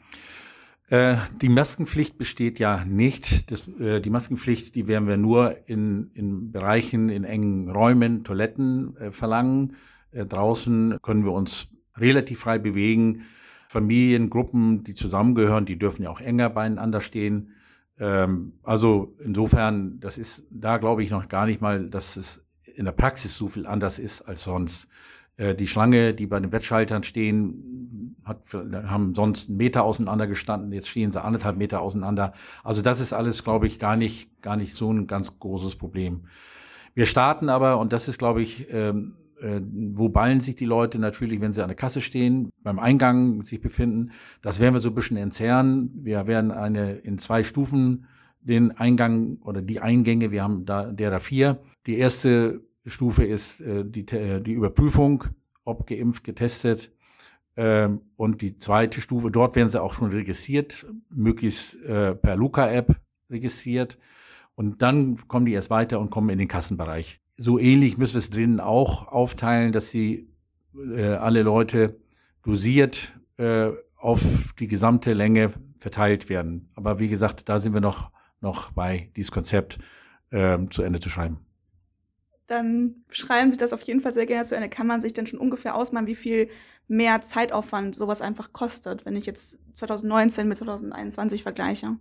Äh, 0.89 1.19
die 1.43 1.51
Maskenpflicht 1.51 2.17
besteht 2.17 2.59
ja 2.59 2.87
nicht. 2.87 3.51
Das, 3.51 3.69
äh, 3.79 4.01
die 4.01 4.09
Maskenpflicht, 4.09 4.75
die 4.75 4.87
werden 4.87 5.07
wir 5.07 5.19
nur 5.19 5.69
in, 5.69 6.13
in 6.15 6.51
Bereichen, 6.51 7.11
in 7.11 7.25
engen 7.25 7.69
Räumen, 7.69 8.25
Toiletten 8.25 8.97
äh, 8.97 9.13
verlangen. 9.13 9.77
Äh, 10.13 10.25
draußen 10.25 10.97
können 11.03 11.27
wir 11.27 11.33
uns 11.33 11.69
relativ 11.95 12.39
frei 12.39 12.59
bewegen. 12.59 13.27
Familiengruppen, 13.69 14.83
die 14.83 14.95
zusammengehören, 14.95 15.67
die 15.67 15.79
dürfen 15.79 16.03
ja 16.03 16.11
auch 16.11 16.21
enger 16.21 16.49
beieinander 16.49 17.03
stehen. 17.03 17.51
Ähm, 17.99 18.55
also 18.63 19.15
insofern, 19.23 20.01
das 20.01 20.17
ist 20.17 20.47
da 20.51 20.79
glaube 20.79 21.03
ich 21.03 21.11
noch 21.11 21.29
gar 21.29 21.45
nicht 21.45 21.61
mal, 21.61 21.89
dass 21.91 22.17
es 22.17 22.47
in 22.65 22.87
der 22.87 22.93
Praxis 22.93 23.37
so 23.37 23.47
viel 23.47 23.67
anders 23.67 23.99
ist 23.99 24.23
als 24.23 24.45
sonst. 24.45 24.89
Äh, 25.37 25.55
die 25.55 25.67
Schlange, 25.67 26.15
die 26.15 26.27
bei 26.27 26.41
den 26.41 26.51
Wettschaltern 26.51 27.03
stehen, 27.03 28.17
hat, 28.25 28.41
haben 28.55 29.15
sonst 29.15 29.51
einen 29.51 29.59
Meter 29.59 29.85
auseinander 29.85 30.27
gestanden, 30.27 30.73
jetzt 30.73 30.89
stehen 30.89 31.13
sie 31.13 31.23
anderthalb 31.23 31.59
Meter 31.59 31.83
auseinander. 31.83 32.33
Also 32.65 32.81
das 32.81 33.01
ist 33.01 33.13
alles, 33.13 33.45
glaube 33.45 33.67
ich, 33.67 33.79
gar 33.79 33.97
nicht, 33.97 34.41
gar 34.41 34.57
nicht 34.57 34.73
so 34.73 34.91
ein 34.91 35.07
ganz 35.07 35.39
großes 35.39 35.77
Problem. 35.77 36.27
Wir 36.95 37.05
starten 37.05 37.51
aber, 37.51 37.79
und 37.79 37.93
das 37.93 38.09
ist, 38.09 38.19
glaube 38.19 38.41
ich, 38.41 38.73
ähm, 38.73 39.15
äh, 39.41 39.61
wo 39.63 40.09
ballen 40.09 40.41
sich 40.41 40.57
die 40.57 40.65
Leute 40.65 40.99
natürlich, 40.99 41.41
wenn 41.41 41.53
sie 41.53 41.63
an 41.63 41.69
der 41.69 41.77
Kasse 41.77 42.01
stehen, 42.01 42.51
beim 42.63 42.79
Eingang 42.79 43.45
sich 43.45 43.61
befinden. 43.61 44.13
Das 44.43 44.61
werden 44.61 44.75
wir 44.75 44.81
so 44.81 44.91
ein 44.91 44.95
bisschen 44.95 45.17
entzerren. 45.17 45.91
Wir 45.95 46.27
werden 46.27 46.51
eine 46.51 46.97
in 46.97 47.19
zwei 47.19 47.43
Stufen 47.43 48.07
den 48.41 48.73
Eingang 48.73 49.39
oder 49.43 49.63
die 49.63 49.81
Eingänge, 49.81 50.31
wir 50.31 50.43
haben 50.43 50.65
da 50.65 50.85
derer 50.85 51.21
vier. 51.21 51.61
Die 51.87 51.99
erste 51.99 52.63
Stufe 52.87 53.25
ist 53.25 53.61
äh, 53.61 53.85
die, 53.85 54.07
äh, 54.09 54.41
die 54.41 54.53
Überprüfung, 54.53 55.25
ob 55.65 55.87
geimpft, 55.87 56.25
getestet. 56.25 56.93
Ähm, 57.57 58.01
und 58.17 58.41
die 58.41 58.59
zweite 58.59 59.01
Stufe, 59.01 59.31
dort 59.31 59.57
werden 59.57 59.69
sie 59.69 59.83
auch 59.83 59.95
schon 59.95 60.11
registriert, 60.11 60.87
möglichst 61.11 61.77
äh, 61.85 62.15
per 62.15 62.37
Luca-App 62.37 62.97
registriert. 63.31 63.99
Und 64.55 64.83
dann 64.83 65.29
kommen 65.29 65.47
die 65.47 65.53
erst 65.53 65.71
weiter 65.71 66.01
und 66.01 66.11
kommen 66.11 66.31
in 66.31 66.39
den 66.39 66.49
Kassenbereich. 66.49 67.21
So 67.39 67.59
ähnlich 67.59 67.97
müssen 67.97 68.15
wir 68.15 68.19
es 68.19 68.31
drinnen 68.31 68.61
auch 68.61 69.09
aufteilen, 69.09 69.73
dass 69.73 69.91
sie 69.91 70.29
äh, 70.75 71.07
alle 71.07 71.43
Leute 71.43 71.99
dosiert 72.45 73.13
äh, 73.39 73.71
auf 73.97 74.21
die 74.59 74.67
gesamte 74.67 75.15
Länge 75.15 75.53
verteilt 75.79 76.29
werden. 76.29 76.69
Aber 76.75 76.99
wie 76.99 77.09
gesagt, 77.09 77.49
da 77.49 77.59
sind 77.59 77.73
wir 77.73 77.81
noch, 77.81 78.11
noch 78.41 78.73
bei, 78.73 79.11
dieses 79.17 79.31
Konzept 79.31 79.79
äh, 80.31 80.59
zu 80.69 80.83
Ende 80.83 81.01
zu 81.01 81.09
schreiben 81.09 81.39
dann 82.49 83.05
schreiben 83.11 83.51
Sie 83.51 83.57
das 83.57 83.73
auf 83.73 83.83
jeden 83.83 84.01
Fall 84.01 84.13
sehr 84.13 84.27
gerne 84.27 84.47
zu 84.47 84.57
Ende. 84.57 84.69
Kann 84.69 84.87
man 84.87 85.03
sich 85.03 85.13
denn 85.13 85.27
schon 85.27 85.39
ungefähr 85.39 85.75
ausmalen, 85.75 86.07
wie 86.07 86.15
viel 86.15 86.49
mehr 86.89 87.21
Zeitaufwand 87.21 87.95
sowas 87.95 88.23
einfach 88.23 88.53
kostet, 88.53 89.05
wenn 89.05 89.17
ich 89.17 89.27
jetzt 89.27 89.61
2019 89.77 90.49
mit 90.49 90.59
2021 90.59 91.43
vergleiche? 91.43 91.99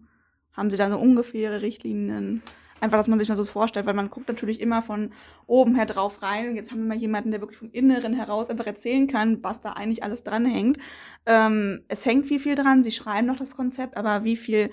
Haben 0.54 0.72
Sie 0.72 0.78
da 0.78 0.90
so 0.90 0.98
ungefähre 0.98 1.62
Richtlinien? 1.62 2.42
Einfach, 2.80 2.98
dass 2.98 3.08
man 3.08 3.18
sich 3.18 3.30
mal 3.30 3.36
so 3.36 3.46
vorstellt, 3.46 3.86
weil 3.86 3.94
man 3.94 4.10
guckt 4.10 4.28
natürlich 4.28 4.62
immer 4.62 4.82
von 4.82 5.12
oben 5.48 5.76
her 5.76 5.86
drauf 5.86 6.22
rein. 6.22 6.50
Und 6.50 6.56
jetzt 6.56 6.72
haben 6.72 6.80
wir 6.80 6.88
mal 6.88 6.98
jemanden, 6.98 7.32
der 7.32 7.42
wirklich 7.42 7.58
vom 7.58 7.72
Inneren 7.72 8.14
heraus 8.14 8.50
einfach 8.50 8.68
erzählen 8.68 9.08
kann, 9.08 9.44
was 9.44 9.62
da 9.62 9.72
eigentlich 9.74 10.04
alles 10.04 10.24
dranhängt. 10.24 10.78
Ähm, 11.26 11.82
es 11.88 12.06
hängt 12.06 12.28
viel, 12.28 12.40
viel 12.40 12.56
dran. 12.56 12.84
Sie 12.84 12.92
schreiben 12.92 13.28
noch 13.28 13.38
das 13.38 13.56
Konzept, 13.56 13.98
aber 13.98 14.24
wie 14.24 14.36
viel 14.36 14.70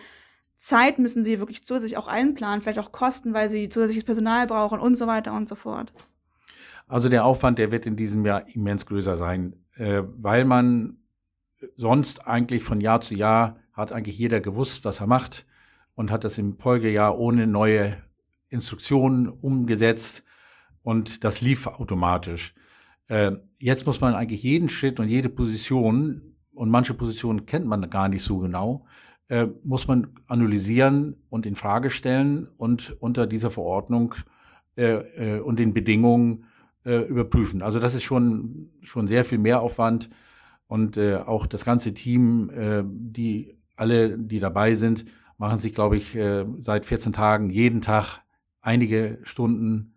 Zeit 0.58 0.98
müssen 0.98 1.22
sie 1.22 1.40
wirklich 1.40 1.64
zusätzlich 1.64 1.96
auch 1.96 2.08
einplanen, 2.08 2.62
vielleicht 2.62 2.78
auch 2.78 2.92
Kosten, 2.92 3.34
weil 3.34 3.48
sie 3.48 3.68
zusätzliches 3.68 4.04
Personal 4.04 4.46
brauchen 4.46 4.80
und 4.80 4.96
so 4.96 5.06
weiter 5.06 5.34
und 5.34 5.48
so 5.48 5.54
fort. 5.54 5.92
Also 6.86 7.08
der 7.08 7.24
Aufwand, 7.24 7.58
der 7.58 7.70
wird 7.70 7.86
in 7.86 7.96
diesem 7.96 8.24
Jahr 8.24 8.48
immens 8.48 8.86
größer 8.86 9.16
sein, 9.16 9.56
äh, 9.76 10.02
weil 10.16 10.44
man 10.44 10.98
sonst 11.76 12.26
eigentlich 12.26 12.62
von 12.62 12.80
Jahr 12.80 13.00
zu 13.00 13.14
Jahr 13.14 13.56
hat 13.72 13.92
eigentlich 13.92 14.18
jeder 14.18 14.40
gewusst, 14.40 14.84
was 14.84 15.00
er 15.00 15.06
macht 15.06 15.46
und 15.94 16.10
hat 16.10 16.24
das 16.24 16.38
im 16.38 16.58
Folgejahr 16.58 17.18
ohne 17.18 17.46
neue 17.46 17.96
Instruktionen 18.48 19.28
umgesetzt 19.28 20.24
und 20.82 21.24
das 21.24 21.40
lief 21.40 21.66
automatisch. 21.66 22.54
Äh, 23.08 23.32
jetzt 23.58 23.86
muss 23.86 24.00
man 24.00 24.14
eigentlich 24.14 24.42
jeden 24.42 24.68
Schritt 24.68 25.00
und 25.00 25.08
jede 25.08 25.28
Position 25.28 26.36
und 26.54 26.70
manche 26.70 26.94
Positionen 26.94 27.46
kennt 27.46 27.66
man 27.66 27.88
gar 27.90 28.08
nicht 28.08 28.22
so 28.22 28.38
genau, 28.38 28.86
äh, 29.28 29.46
muss 29.64 29.88
man 29.88 30.08
analysieren 30.28 31.16
und 31.30 31.46
in 31.46 31.56
Frage 31.56 31.90
stellen 31.90 32.48
und 32.56 32.96
unter 33.00 33.26
dieser 33.26 33.50
Verordnung 33.50 34.14
äh, 34.76 35.36
äh, 35.36 35.40
und 35.40 35.58
den 35.58 35.72
Bedingungen 35.72 36.44
äh, 36.84 37.02
überprüfen. 37.02 37.62
Also 37.62 37.78
das 37.78 37.94
ist 37.94 38.02
schon, 38.02 38.70
schon 38.82 39.06
sehr 39.06 39.24
viel 39.24 39.38
Mehraufwand 39.38 40.10
und 40.66 40.96
äh, 40.96 41.16
auch 41.16 41.46
das 41.46 41.64
ganze 41.64 41.94
Team, 41.94 42.50
die 42.86 43.56
alle, 43.76 44.18
die 44.18 44.38
dabei 44.38 44.74
sind, 44.74 45.04
machen 45.38 45.58
sich, 45.58 45.74
glaube 45.74 45.96
ich, 45.96 46.14
äh, 46.14 46.44
seit 46.60 46.86
14 46.86 47.12
Tagen 47.12 47.50
jeden 47.50 47.80
Tag 47.80 48.22
einige 48.60 49.18
Stunden, 49.24 49.94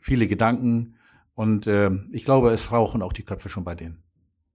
viele 0.00 0.26
Gedanken 0.26 0.96
und 1.34 1.66
äh, 1.66 1.90
ich 2.10 2.24
glaube, 2.24 2.50
es 2.50 2.72
rauchen 2.72 3.02
auch 3.02 3.12
die 3.12 3.24
Köpfe 3.24 3.48
schon 3.48 3.64
bei 3.64 3.74
denen. 3.74 4.02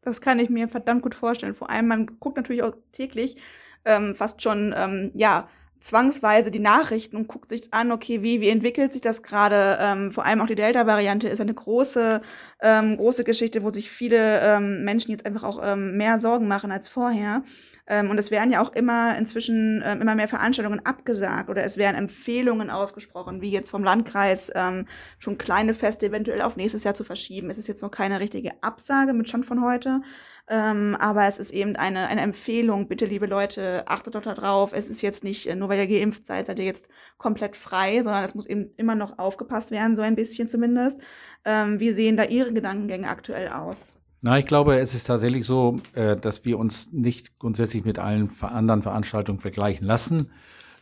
Das 0.02 0.22
kann 0.22 0.40
ich 0.40 0.50
mir 0.50 0.68
verdammt 0.68 1.02
gut 1.02 1.16
vorstellen. 1.16 1.56
Vor 1.56 1.70
allem, 1.70 1.88
man 1.88 2.06
guckt 2.20 2.38
natürlich 2.38 2.64
auch 2.64 2.74
täglich 2.92 3.42
ähm, 3.86 4.16
fast 4.16 4.42
schon, 4.42 4.74
ähm, 4.76 5.12
ja, 5.16 5.50
zwangsweise 5.82 6.52
die 6.52 6.60
Nachrichten 6.60 7.16
und 7.16 7.28
guckt 7.28 7.50
sich 7.50 7.74
an, 7.74 7.92
okay, 7.92 8.24
wie, 8.24 8.42
wie 8.42 8.50
entwickelt 8.50 8.92
sich 8.92 9.02
das 9.02 9.24
gerade? 9.24 9.78
Ähm, 9.80 10.12
vor 10.12 10.26
allem 10.26 10.42
auch 10.42 10.48
die 10.48 10.56
Delta-Variante 10.56 11.28
ist 11.28 11.42
eine 11.42 11.54
große, 11.54 12.22
ähm, 12.62 12.98
große 12.98 13.24
Geschichte, 13.24 13.64
wo 13.64 13.70
sich 13.70 13.90
viele 13.90 14.42
ähm, 14.42 14.84
Menschen 14.84 15.12
jetzt 15.12 15.26
einfach 15.26 15.44
auch 15.44 15.60
ähm, 15.64 15.98
mehr 15.98 16.20
Sorgen 16.20 16.48
machen 16.48 16.72
als 16.72 16.90
vorher. 16.90 17.44
Ähm, 17.88 18.10
und 18.10 18.20
es 18.20 18.32
werden 18.32 18.52
ja 18.52 18.62
auch 18.62 18.74
immer 18.74 19.18
inzwischen 19.18 19.82
ähm, 19.86 20.02
immer 20.02 20.16
mehr 20.16 20.28
Veranstaltungen 20.28 20.86
abgesagt 20.86 21.50
oder 21.50 21.64
es 21.64 21.78
werden 21.78 21.96
Empfehlungen 21.96 22.70
ausgesprochen, 22.70 23.42
wie 23.42 23.52
jetzt 23.52 23.70
vom 23.70 23.84
Landkreis 23.84 24.52
ähm, 24.56 24.86
schon 25.20 25.38
kleine 25.38 25.74
Feste 25.74 26.08
eventuell 26.08 26.42
auf 26.42 26.58
nächstes 26.58 26.84
Jahr 26.84 26.96
zu 26.96 27.06
verschieben. 27.06 27.50
Es 27.50 27.58
ist 27.58 27.68
jetzt 27.68 27.82
noch 27.82 27.92
keine 27.92 28.20
richtige 28.20 28.52
Absage 28.62 29.14
mit 29.14 29.30
Stand 29.30 29.46
von 29.46 29.64
heute. 29.64 30.02
Ähm, 30.50 30.96
aber 31.00 31.26
es 31.28 31.40
ist 31.40 31.52
eben 31.52 31.76
eine, 31.76 32.08
eine 32.08 32.22
Empfehlung. 32.22 32.88
Bitte, 32.88 33.06
liebe 33.06 33.26
Leute, 33.26 33.84
achtet 33.88 34.16
doch 34.16 34.22
darauf. 34.22 34.72
Es 34.72 34.90
ist 34.90 35.02
jetzt 35.02 35.24
nicht, 35.24 35.48
äh, 35.48 35.56
nur 35.56 35.68
weil 35.68 35.80
ihr 35.80 35.88
geimpft 35.88 36.26
seid, 36.26 36.48
seid 36.48 36.60
ihr 36.60 36.66
jetzt 36.66 36.90
komplett 37.18 37.58
frei, 37.58 38.02
sondern 38.02 38.24
es 38.24 38.34
muss 38.34 38.46
eben 38.46 38.70
immer 38.78 38.96
noch 38.96 39.20
aufgepasst 39.20 39.72
werden, 39.72 39.98
so 39.98 40.02
ein 40.02 40.16
bisschen 40.16 40.48
zumindest. 40.48 41.02
Ähm, 41.44 41.82
wie 41.82 41.92
sehen 41.92 42.16
da 42.16 42.24
Ihre 42.24 42.54
Gedankengänge 42.54 43.10
aktuell 43.10 43.50
aus? 43.50 43.94
Na, 44.22 44.40
ich 44.40 44.46
glaube, 44.46 44.80
es 44.80 44.96
ist 44.96 45.06
tatsächlich 45.06 45.46
so, 45.46 45.82
äh, 45.94 46.16
dass 46.16 46.46
wir 46.46 46.58
uns 46.58 46.92
nicht 46.94 47.40
grundsätzlich 47.40 47.84
mit 47.84 48.00
allen 48.00 48.32
anderen 48.42 48.84
Veranstaltungen 48.84 49.40
vergleichen 49.40 49.86
lassen. 49.86 50.32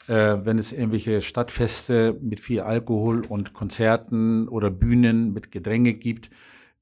Äh, 0.08 0.46
wenn 0.46 0.60
es 0.60 0.72
irgendwelche 0.72 1.22
Stadtfeste 1.22 2.16
mit 2.22 2.40
viel 2.40 2.62
Alkohol 2.62 3.26
und 3.26 3.54
Konzerten 3.54 4.48
oder 4.48 4.70
Bühnen 4.70 5.34
mit 5.34 5.52
Gedränge 5.52 5.96
gibt, 5.96 6.30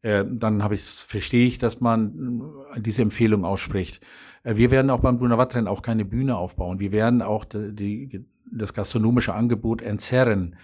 äh, 0.04 0.26
dann 0.30 0.62
habe 0.62 0.76
ich, 0.76 0.84
verstehe 0.84 1.48
ich, 1.48 1.58
dass 1.58 1.82
man 1.82 2.42
äh, 2.76 2.82
diese 2.82 3.02
Empfehlung 3.02 3.46
ausspricht. 3.46 4.02
Äh, 4.44 4.58
wir 4.58 4.70
werden 4.70 4.92
auch 4.92 5.00
beim 5.00 5.18
Brunner 5.18 5.40
auch 5.68 5.82
keine 5.82 6.06
Bühne 6.06 6.38
aufbauen. 6.38 6.80
Wir 6.80 6.92
werden 6.92 7.22
auch 7.22 7.46
die, 7.46 8.08
die, 8.08 8.26
das 8.52 8.74
gastronomische 8.74 9.34
Angebot 9.34 9.82
entzerren. 9.82 10.58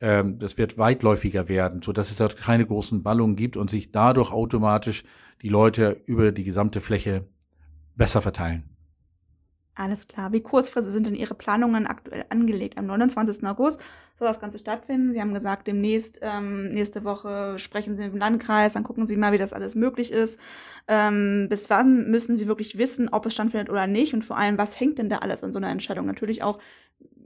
Ähm, 0.00 0.38
das 0.38 0.58
wird 0.58 0.76
weitläufiger 0.76 1.48
werden, 1.48 1.80
so 1.82 1.92
dass 1.92 2.10
es 2.10 2.18
dort 2.18 2.36
keine 2.36 2.66
großen 2.66 3.02
Ballungen 3.02 3.34
gibt 3.34 3.56
und 3.56 3.70
sich 3.70 3.92
dadurch 3.92 4.30
automatisch 4.30 5.04
die 5.40 5.48
Leute 5.48 6.02
über 6.04 6.30
die 6.30 6.44
gesamte 6.44 6.80
Fläche 6.80 7.26
besser 7.96 8.20
verteilen. 8.20 8.64
Alles 9.74 10.06
klar. 10.06 10.32
Wie 10.32 10.42
kurzfristig 10.42 10.92
sind 10.92 11.06
denn 11.06 11.14
Ihre 11.14 11.34
Planungen 11.34 11.86
aktuell 11.86 12.26
angelegt? 12.28 12.76
Am 12.76 12.84
29. 12.86 13.46
August 13.48 13.80
soll 14.18 14.28
das 14.28 14.38
Ganze 14.38 14.58
stattfinden. 14.58 15.12
Sie 15.12 15.20
haben 15.20 15.32
gesagt, 15.32 15.66
demnächst, 15.66 16.18
ähm, 16.20 16.68
nächste 16.74 17.04
Woche 17.04 17.58
sprechen 17.58 17.96
Sie 17.96 18.02
mit 18.04 18.12
dem 18.12 18.18
Landkreis, 18.18 18.74
dann 18.74 18.84
gucken 18.84 19.06
Sie 19.06 19.16
mal, 19.16 19.32
wie 19.32 19.38
das 19.38 19.54
alles 19.54 19.74
möglich 19.74 20.12
ist. 20.12 20.38
Ähm, 20.88 21.46
bis 21.48 21.70
wann 21.70 22.10
müssen 22.10 22.36
Sie 22.36 22.48
wirklich 22.48 22.76
wissen, 22.76 23.08
ob 23.08 23.24
es 23.24 23.32
stattfindet 23.32 23.70
oder 23.70 23.86
nicht? 23.86 24.12
Und 24.12 24.24
vor 24.26 24.36
allem, 24.36 24.58
was 24.58 24.78
hängt 24.78 24.98
denn 24.98 25.08
da 25.08 25.18
alles 25.18 25.42
an 25.42 25.52
so 25.52 25.58
einer 25.58 25.70
Entscheidung? 25.70 26.04
Natürlich 26.04 26.42
auch 26.42 26.58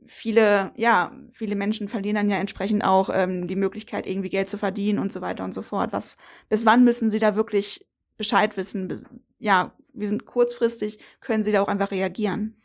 viele, 0.06 0.72
ja, 0.76 1.12
viele 1.32 1.56
Menschen 1.56 1.88
verlieren 1.88 2.16
dann 2.16 2.30
ja 2.30 2.36
entsprechend 2.36 2.84
auch 2.84 3.10
ähm, 3.12 3.46
die 3.48 3.56
Möglichkeit, 3.56 4.06
irgendwie 4.06 4.28
Geld 4.30 4.48
zu 4.48 4.58
verdienen 4.58 4.98
und 4.98 5.12
so 5.12 5.20
weiter 5.20 5.44
und 5.44 5.52
so 5.54 5.62
fort. 5.62 5.92
Was, 5.92 6.16
bis 6.48 6.64
wann 6.66 6.84
müssen 6.84 7.10
Sie 7.10 7.18
da 7.18 7.36
wirklich 7.36 7.86
Bescheid 8.16 8.56
wissen? 8.56 8.88
Bis, 8.88 9.04
ja, 9.38 9.72
wir 9.96 10.08
sind 10.08 10.26
kurzfristig, 10.26 10.98
können 11.20 11.44
Sie 11.44 11.52
da 11.52 11.62
auch 11.62 11.68
einfach 11.68 11.90
reagieren? 11.90 12.56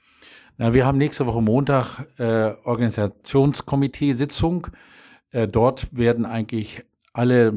Na, 0.57 0.73
wir 0.73 0.85
haben 0.85 0.97
nächste 0.97 1.25
Woche 1.25 1.41
Montag 1.41 2.05
äh, 2.19 2.53
Organisationskomitee-Sitzung. 2.63 4.67
Äh, 5.31 5.47
dort 5.47 5.95
werden 5.95 6.25
eigentlich 6.25 6.83
alle, 7.13 7.53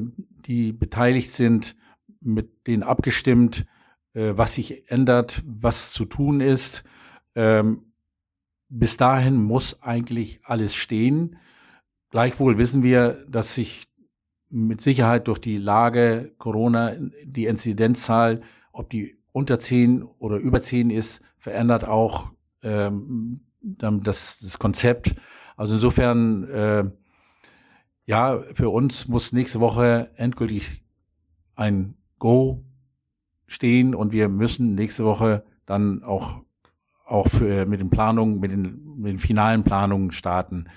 die 0.47 0.73
beteiligt 0.73 1.31
sind, 1.31 1.77
mit 2.21 2.67
denen 2.67 2.83
abgestimmt, 2.83 3.67
äh, 4.15 4.33
was 4.37 4.55
sich 4.55 4.91
ändert, 4.91 5.43
was 5.47 5.93
zu 5.93 6.05
tun 6.05 6.41
ist. 6.41 6.85
Ähm, 7.35 7.93
bis 8.69 8.97
dahin 8.97 9.37
muss 9.37 9.83
eigentlich 9.83 10.41
alles 10.45 10.75
stehen. 10.75 11.37
Gleichwohl 12.11 12.59
wissen 12.59 12.83
wir, 12.83 13.25
dass 13.29 13.55
sich 13.55 13.87
mit 14.49 14.81
Sicherheit 14.81 15.29
durch 15.29 15.41
die 15.41 15.59
Lage 15.59 16.33
Corona 16.39 16.97
die 17.25 17.47
Inzidenzzahl, 17.47 18.43
ob 18.73 18.91
die 18.91 19.19
unter 19.35 19.59
10 19.59 20.05
oder 20.05 20.37
über 20.37 20.63
10 20.63 20.91
ist, 20.91 21.21
verändert 21.39 21.85
auch 21.85 22.31
ähm, 22.63 23.41
das, 23.61 24.39
das 24.39 24.61
Konzept. 24.61 25.17
Also 25.57 25.75
insofern, 25.75 26.45
äh, 26.49 26.85
ja, 28.07 28.41
für 28.55 28.71
uns 28.71 29.09
muss 29.09 29.33
nächste 29.33 29.59
Woche 29.59 30.11
endgültig 30.15 30.85
ein 31.57 31.97
Go 32.21 32.63
stehen 33.49 33.97
und 33.97 34.13
wir 34.13 34.29
müssen 34.29 34.77
nächste 34.77 35.05
Woche 35.05 35.45
dann 35.67 36.05
auch, 36.05 36.43
auch 37.05 37.27
für, 37.27 37.67
mit 37.67 37.81
den 37.81 37.91
Planungen, 37.91 38.39
mit 38.39 38.53
den, 38.53 38.99
mit 38.99 39.15
den 39.15 39.19
finalen 39.19 39.65
Planungen 39.65 40.13
starten. 40.13 40.69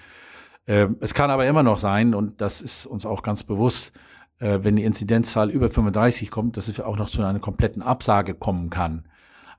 Äh, 0.65 0.87
es 0.99 1.13
kann 1.13 1.29
aber 1.29 1.45
immer 1.45 1.61
noch 1.61 1.77
sein, 1.77 2.15
und 2.15 2.41
das 2.41 2.61
ist 2.61 2.87
uns 2.87 3.05
auch 3.05 3.21
ganz 3.21 3.43
bewusst, 3.43 3.93
äh, 4.39 4.59
wenn 4.61 4.75
die 4.75 4.83
Inzidenzzahl 4.83 5.49
über 5.49 5.69
35 5.69 6.31
kommt, 6.31 6.57
dass 6.57 6.67
es 6.67 6.79
auch 6.79 6.97
noch 6.97 7.09
zu 7.09 7.23
einer 7.23 7.39
kompletten 7.39 7.81
Absage 7.81 8.33
kommen 8.33 8.69
kann. 8.69 9.05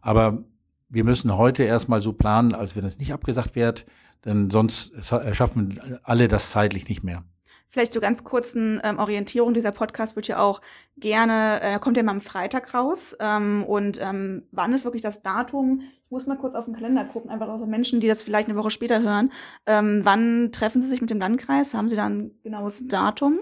Aber 0.00 0.44
wir 0.88 1.04
müssen 1.04 1.36
heute 1.36 1.64
erstmal 1.64 2.00
so 2.00 2.12
planen, 2.12 2.54
als 2.54 2.76
wenn 2.76 2.84
es 2.84 2.98
nicht 2.98 3.12
abgesagt 3.12 3.56
wird, 3.56 3.86
denn 4.24 4.50
sonst 4.50 4.92
schaffen 5.32 5.98
alle 6.02 6.28
das 6.28 6.50
zeitlich 6.50 6.88
nicht 6.88 7.04
mehr. 7.04 7.24
Vielleicht 7.70 7.92
so 7.92 8.00
ganz 8.00 8.24
kurzen 8.24 8.80
ähm, 8.82 8.98
Orientierung. 8.98 9.52
Dieser 9.52 9.72
Podcast 9.72 10.16
wird 10.16 10.26
ja 10.26 10.38
auch 10.38 10.62
gerne, 10.96 11.60
äh, 11.60 11.78
kommt 11.78 11.98
ja 11.98 12.02
mal 12.02 12.12
am 12.12 12.22
Freitag 12.22 12.72
raus. 12.72 13.14
Ähm, 13.20 13.62
und 13.62 14.00
ähm, 14.00 14.44
wann 14.52 14.72
ist 14.72 14.84
wirklich 14.84 15.02
das 15.02 15.22
Datum? 15.22 15.82
Ich 16.06 16.10
muss 16.10 16.26
mal 16.26 16.38
kurz 16.38 16.54
auf 16.54 16.64
den 16.64 16.74
Kalender 16.74 17.04
gucken, 17.04 17.30
einfach 17.30 17.48
außer 17.48 17.66
Menschen, 17.66 18.00
die 18.00 18.08
das 18.08 18.22
vielleicht 18.22 18.48
eine 18.48 18.56
Woche 18.58 18.70
später 18.70 19.02
hören. 19.02 19.32
Ähm, 19.66 20.00
wann 20.04 20.50
treffen 20.50 20.80
Sie 20.80 20.88
sich 20.88 21.02
mit 21.02 21.10
dem 21.10 21.18
Landkreis? 21.18 21.74
Haben 21.74 21.88
Sie 21.88 21.96
da 21.96 22.06
ein 22.06 22.30
genaues 22.42 22.88
Datum? 22.88 23.40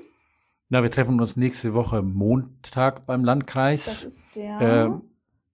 Na, 0.68 0.82
wir 0.82 0.90
treffen 0.90 1.20
uns 1.20 1.36
nächste 1.36 1.74
Woche 1.74 2.02
Montag 2.02 3.06
beim 3.06 3.22
Landkreis. 3.22 3.84
Das 3.84 4.04
ist 4.04 4.24
der. 4.34 4.60
Äh, 4.60 4.90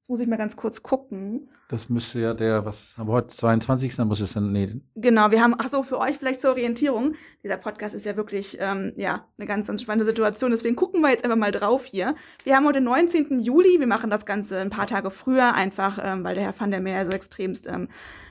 muss 0.09 0.20
ich 0.20 0.27
mal 0.27 0.37
ganz 0.37 0.57
kurz 0.57 0.83
gucken. 0.83 1.51
Das 1.68 1.90
müsste 1.90 2.20
ja 2.20 2.33
der, 2.33 2.64
was 2.64 2.94
haben 2.96 3.09
wir 3.09 3.12
heute, 3.12 3.29
22. 3.29 3.94
Dann 3.96 4.09
muss 4.09 4.20
es 4.20 4.33
dann, 4.33 4.53
nee. 4.53 4.81
Genau, 4.94 5.31
wir 5.31 5.42
haben, 5.42 5.55
ach 5.59 5.68
so, 5.68 5.83
für 5.83 5.98
euch 5.98 6.16
vielleicht 6.16 6.40
zur 6.40 6.53
Orientierung. 6.53 7.14
Dieser 7.44 7.59
Podcast 7.59 7.94
ist 7.94 8.07
ja 8.07 8.16
wirklich, 8.16 8.57
ähm, 8.59 8.94
ja, 8.96 9.27
eine 9.37 9.46
ganz, 9.46 9.66
ganz 9.66 9.83
spannende 9.83 10.07
Situation. 10.07 10.51
Deswegen 10.51 10.77
gucken 10.77 11.03
wir 11.03 11.11
jetzt 11.11 11.25
einfach 11.25 11.37
mal 11.37 11.53
drauf 11.53 11.85
hier. 11.85 12.14
Wir 12.44 12.57
haben 12.57 12.64
heute 12.64 12.79
den 12.79 12.85
19. 12.85 13.38
Juli. 13.40 13.81
Wir 13.81 13.87
machen 13.87 14.09
das 14.09 14.25
Ganze 14.25 14.61
ein 14.61 14.70
paar 14.70 14.87
Tage 14.87 15.11
früher, 15.11 15.53
einfach, 15.55 15.98
ähm, 16.03 16.25
weil 16.25 16.35
der 16.35 16.44
Herr 16.44 16.59
van 16.59 16.70
der 16.70 16.81
Meer 16.81 17.05
so 17.05 17.12
extremst 17.12 17.66
ähm, 17.66 17.88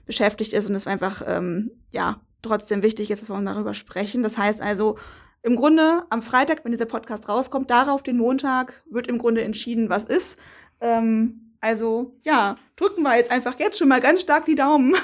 beschäftigt 0.07 0.53
ist 0.53 0.67
und 0.67 0.75
es 0.75 0.87
einfach, 0.87 1.21
ähm, 1.27 1.69
ja, 1.91 2.21
trotzdem 2.41 2.81
wichtig 2.81 3.11
ist, 3.11 3.21
dass 3.21 3.29
wir 3.29 3.39
darüber 3.41 3.75
sprechen. 3.75 4.23
Das 4.23 4.37
heißt 4.37 4.61
also, 4.63 4.97
im 5.43 5.55
Grunde 5.55 6.03
am 6.09 6.21
Freitag, 6.21 6.63
wenn 6.63 6.71
dieser 6.71 6.85
Podcast 6.85 7.27
rauskommt, 7.29 7.69
darauf 7.69 8.03
den 8.03 8.17
Montag 8.17 8.83
wird 8.89 9.07
im 9.07 9.17
Grunde 9.17 9.43
entschieden, 9.43 9.89
was 9.89 10.03
ist. 10.03 10.39
Ähm, 10.79 11.50
also 11.63 12.15
ja, 12.23 12.57
drücken 12.75 13.03
wir 13.03 13.15
jetzt 13.15 13.29
einfach 13.29 13.59
jetzt 13.59 13.77
schon 13.77 13.87
mal 13.87 14.01
ganz 14.01 14.21
stark 14.21 14.45
die 14.45 14.55
Daumen. 14.55 14.95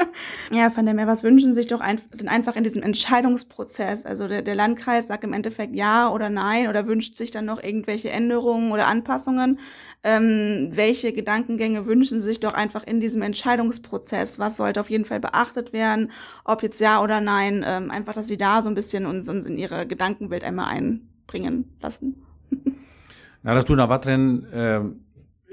ja, 0.50 0.70
von 0.70 0.86
dem 0.86 0.96
her, 0.96 1.06
was 1.06 1.22
wünschen 1.22 1.52
sich 1.52 1.66
doch 1.66 1.80
ein, 1.80 2.00
denn 2.14 2.28
einfach 2.28 2.56
in 2.56 2.64
diesem 2.64 2.82
Entscheidungsprozess? 2.82 4.06
Also 4.06 4.26
der, 4.26 4.40
der 4.40 4.54
Landkreis 4.54 5.08
sagt 5.08 5.24
im 5.24 5.34
Endeffekt 5.34 5.74
ja 5.76 6.10
oder 6.10 6.30
nein 6.30 6.68
oder 6.68 6.86
wünscht 6.86 7.16
sich 7.16 7.32
dann 7.32 7.44
noch 7.44 7.62
irgendwelche 7.62 8.08
Änderungen 8.08 8.72
oder 8.72 8.86
Anpassungen. 8.86 9.60
Ähm, 10.04 10.70
welche 10.72 11.12
Gedankengänge 11.12 11.84
wünschen 11.84 12.22
sich 12.22 12.40
doch 12.40 12.54
einfach 12.54 12.84
in 12.84 13.02
diesem 13.02 13.20
Entscheidungsprozess? 13.20 14.38
Was 14.38 14.56
sollte 14.56 14.80
auf 14.80 14.88
jeden 14.88 15.04
Fall 15.04 15.20
beachtet 15.20 15.74
werden? 15.74 16.12
Ob 16.46 16.62
jetzt 16.62 16.80
ja 16.80 17.02
oder 17.02 17.20
nein? 17.20 17.62
Ähm, 17.66 17.90
einfach, 17.90 18.14
dass 18.14 18.26
sie 18.26 18.38
da 18.38 18.62
so 18.62 18.70
ein 18.70 18.74
bisschen 18.74 19.04
uns, 19.04 19.28
uns 19.28 19.44
in 19.44 19.58
ihre 19.58 19.86
Gedankenwelt 19.86 20.44
einmal 20.44 20.74
einbringen 20.74 21.76
lassen. 21.82 22.24
Na, 23.42 23.54
das 23.54 23.66
Donauwattrennen 23.66 24.52
äh 24.52 24.80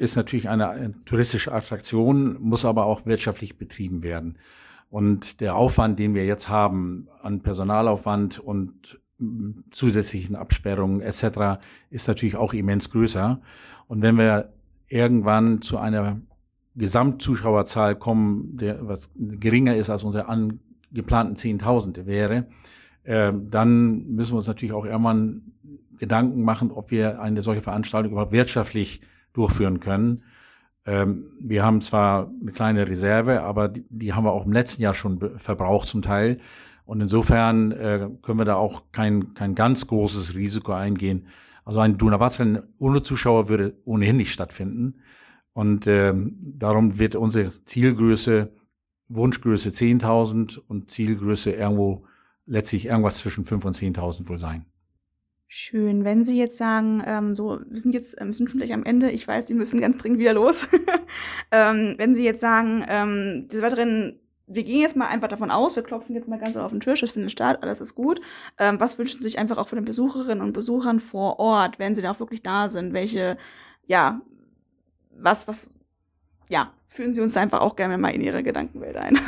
ist 0.03 0.17
natürlich 0.17 0.49
eine 0.49 0.93
touristische 1.05 1.53
Attraktion, 1.53 2.37
muss 2.41 2.65
aber 2.65 2.85
auch 2.85 3.05
wirtschaftlich 3.05 3.57
betrieben 3.57 4.03
werden. 4.03 4.37
Und 4.89 5.39
der 5.39 5.55
Aufwand, 5.55 5.97
den 5.97 6.13
wir 6.13 6.25
jetzt 6.25 6.49
haben 6.49 7.07
an 7.21 7.41
Personalaufwand 7.41 8.37
und 8.37 8.99
zusätzlichen 9.71 10.35
Absperrungen 10.35 10.99
etc., 11.01 11.61
ist 11.89 12.07
natürlich 12.09 12.35
auch 12.35 12.53
immens 12.53 12.89
größer. 12.89 13.39
Und 13.87 14.01
wenn 14.01 14.17
wir 14.17 14.51
irgendwann 14.89 15.61
zu 15.61 15.77
einer 15.77 16.19
Gesamtzuschauerzahl 16.75 17.95
kommen, 17.95 18.57
der 18.57 18.85
was 18.85 19.13
geringer 19.15 19.75
ist 19.77 19.89
als 19.89 20.03
unsere 20.03 20.27
angeplanten 20.27 21.37
10.000 21.37 22.05
wäre, 22.05 22.47
äh, 23.03 23.31
dann 23.33 24.07
müssen 24.09 24.33
wir 24.33 24.37
uns 24.37 24.47
natürlich 24.47 24.73
auch 24.73 24.85
irgendwann 24.85 25.53
Gedanken 25.97 26.43
machen, 26.43 26.71
ob 26.71 26.91
wir 26.91 27.21
eine 27.21 27.41
solche 27.41 27.61
Veranstaltung 27.61 28.11
überhaupt 28.11 28.33
wirtschaftlich 28.33 28.99
durchführen 29.33 29.79
können. 29.79 30.21
Ähm, 30.85 31.31
wir 31.39 31.63
haben 31.63 31.81
zwar 31.81 32.31
eine 32.41 32.51
kleine 32.51 32.87
Reserve, 32.87 33.43
aber 33.43 33.69
die, 33.69 33.85
die, 33.89 34.13
haben 34.13 34.25
wir 34.25 34.31
auch 34.31 34.45
im 34.45 34.51
letzten 34.51 34.81
Jahr 34.81 34.93
schon 34.93 35.39
verbraucht 35.39 35.87
zum 35.87 36.01
Teil. 36.01 36.39
Und 36.85 37.01
insofern 37.01 37.71
äh, 37.71 38.09
können 38.21 38.39
wir 38.39 38.45
da 38.45 38.55
auch 38.55 38.83
kein, 38.91 39.33
kein 39.33 39.55
ganz 39.55 39.87
großes 39.87 40.35
Risiko 40.35 40.73
eingehen. 40.73 41.27
Also 41.65 41.79
ein 41.79 41.97
Dunawatren 41.97 42.61
ohne 42.77 43.03
Zuschauer 43.03 43.47
würde 43.47 43.77
ohnehin 43.85 44.17
nicht 44.17 44.33
stattfinden. 44.33 44.95
Und 45.53 45.87
ähm, 45.87 46.39
darum 46.41 46.99
wird 46.99 47.15
unsere 47.15 47.51
Zielgröße, 47.65 48.51
Wunschgröße 49.07 49.69
10.000 49.69 50.59
und 50.67 50.91
Zielgröße 50.91 51.51
irgendwo 51.51 52.05
letztlich 52.45 52.87
irgendwas 52.87 53.19
zwischen 53.19 53.45
5.000 53.45 53.65
und 53.65 53.77
10.000 53.77 54.29
wohl 54.29 54.39
sein. 54.39 54.65
Schön. 55.55 56.03
Wenn 56.03 56.23
Sie 56.23 56.35
jetzt 56.35 56.57
sagen, 56.57 57.03
ähm, 57.05 57.35
so, 57.35 57.59
wir 57.69 57.79
sind 57.79 57.93
jetzt, 57.93 58.19
ähm, 58.19 58.29
wir 58.29 58.33
sind 58.33 58.49
schon 58.49 58.59
gleich 58.59 58.73
am 58.73 58.83
Ende, 58.83 59.11
ich 59.11 59.27
weiß, 59.27 59.45
Sie 59.45 59.53
müssen 59.53 59.79
ganz 59.79 59.97
dringend 59.97 60.19
wieder 60.19 60.33
los. 60.33 60.67
ähm, 61.51 61.93
wenn 61.99 62.15
Sie 62.15 62.25
jetzt 62.25 62.41
sagen, 62.41 62.83
ähm, 62.89 63.47
das 63.51 63.61
Wettrennen, 63.61 64.19
wir 64.47 64.63
gehen 64.63 64.81
jetzt 64.81 64.95
mal 64.95 65.05
einfach 65.09 65.27
davon 65.27 65.51
aus, 65.51 65.75
wir 65.75 65.83
klopfen 65.83 66.15
jetzt 66.15 66.27
mal 66.27 66.39
ganz 66.39 66.57
auf 66.57 66.71
den 66.71 66.79
Tisch, 66.79 67.03
es 67.03 67.11
findet 67.11 67.31
statt, 67.31 67.59
alles 67.61 67.81
ist 67.81 67.93
gut. 67.93 68.19
Ähm, 68.57 68.79
was 68.79 68.97
wünschen 68.97 69.19
Sie 69.19 69.27
sich 69.27 69.37
einfach 69.37 69.59
auch 69.59 69.69
von 69.69 69.75
den 69.75 69.85
Besucherinnen 69.85 70.43
und 70.43 70.53
Besuchern 70.53 70.99
vor 70.99 71.37
Ort, 71.37 71.77
wenn 71.77 71.93
sie 71.93 72.01
da 72.01 72.09
auch 72.09 72.19
wirklich 72.19 72.41
da 72.41 72.67
sind? 72.67 72.93
Welche, 72.93 73.37
ja, 73.85 74.21
was, 75.11 75.47
was, 75.47 75.71
ja, 76.49 76.73
führen 76.87 77.13
Sie 77.13 77.21
uns 77.21 77.37
einfach 77.37 77.61
auch 77.61 77.75
gerne 77.75 77.99
mal 77.99 78.09
in 78.09 78.21
Ihre 78.21 78.41
Gedankenwelt 78.41 78.97
ein. 78.97 79.19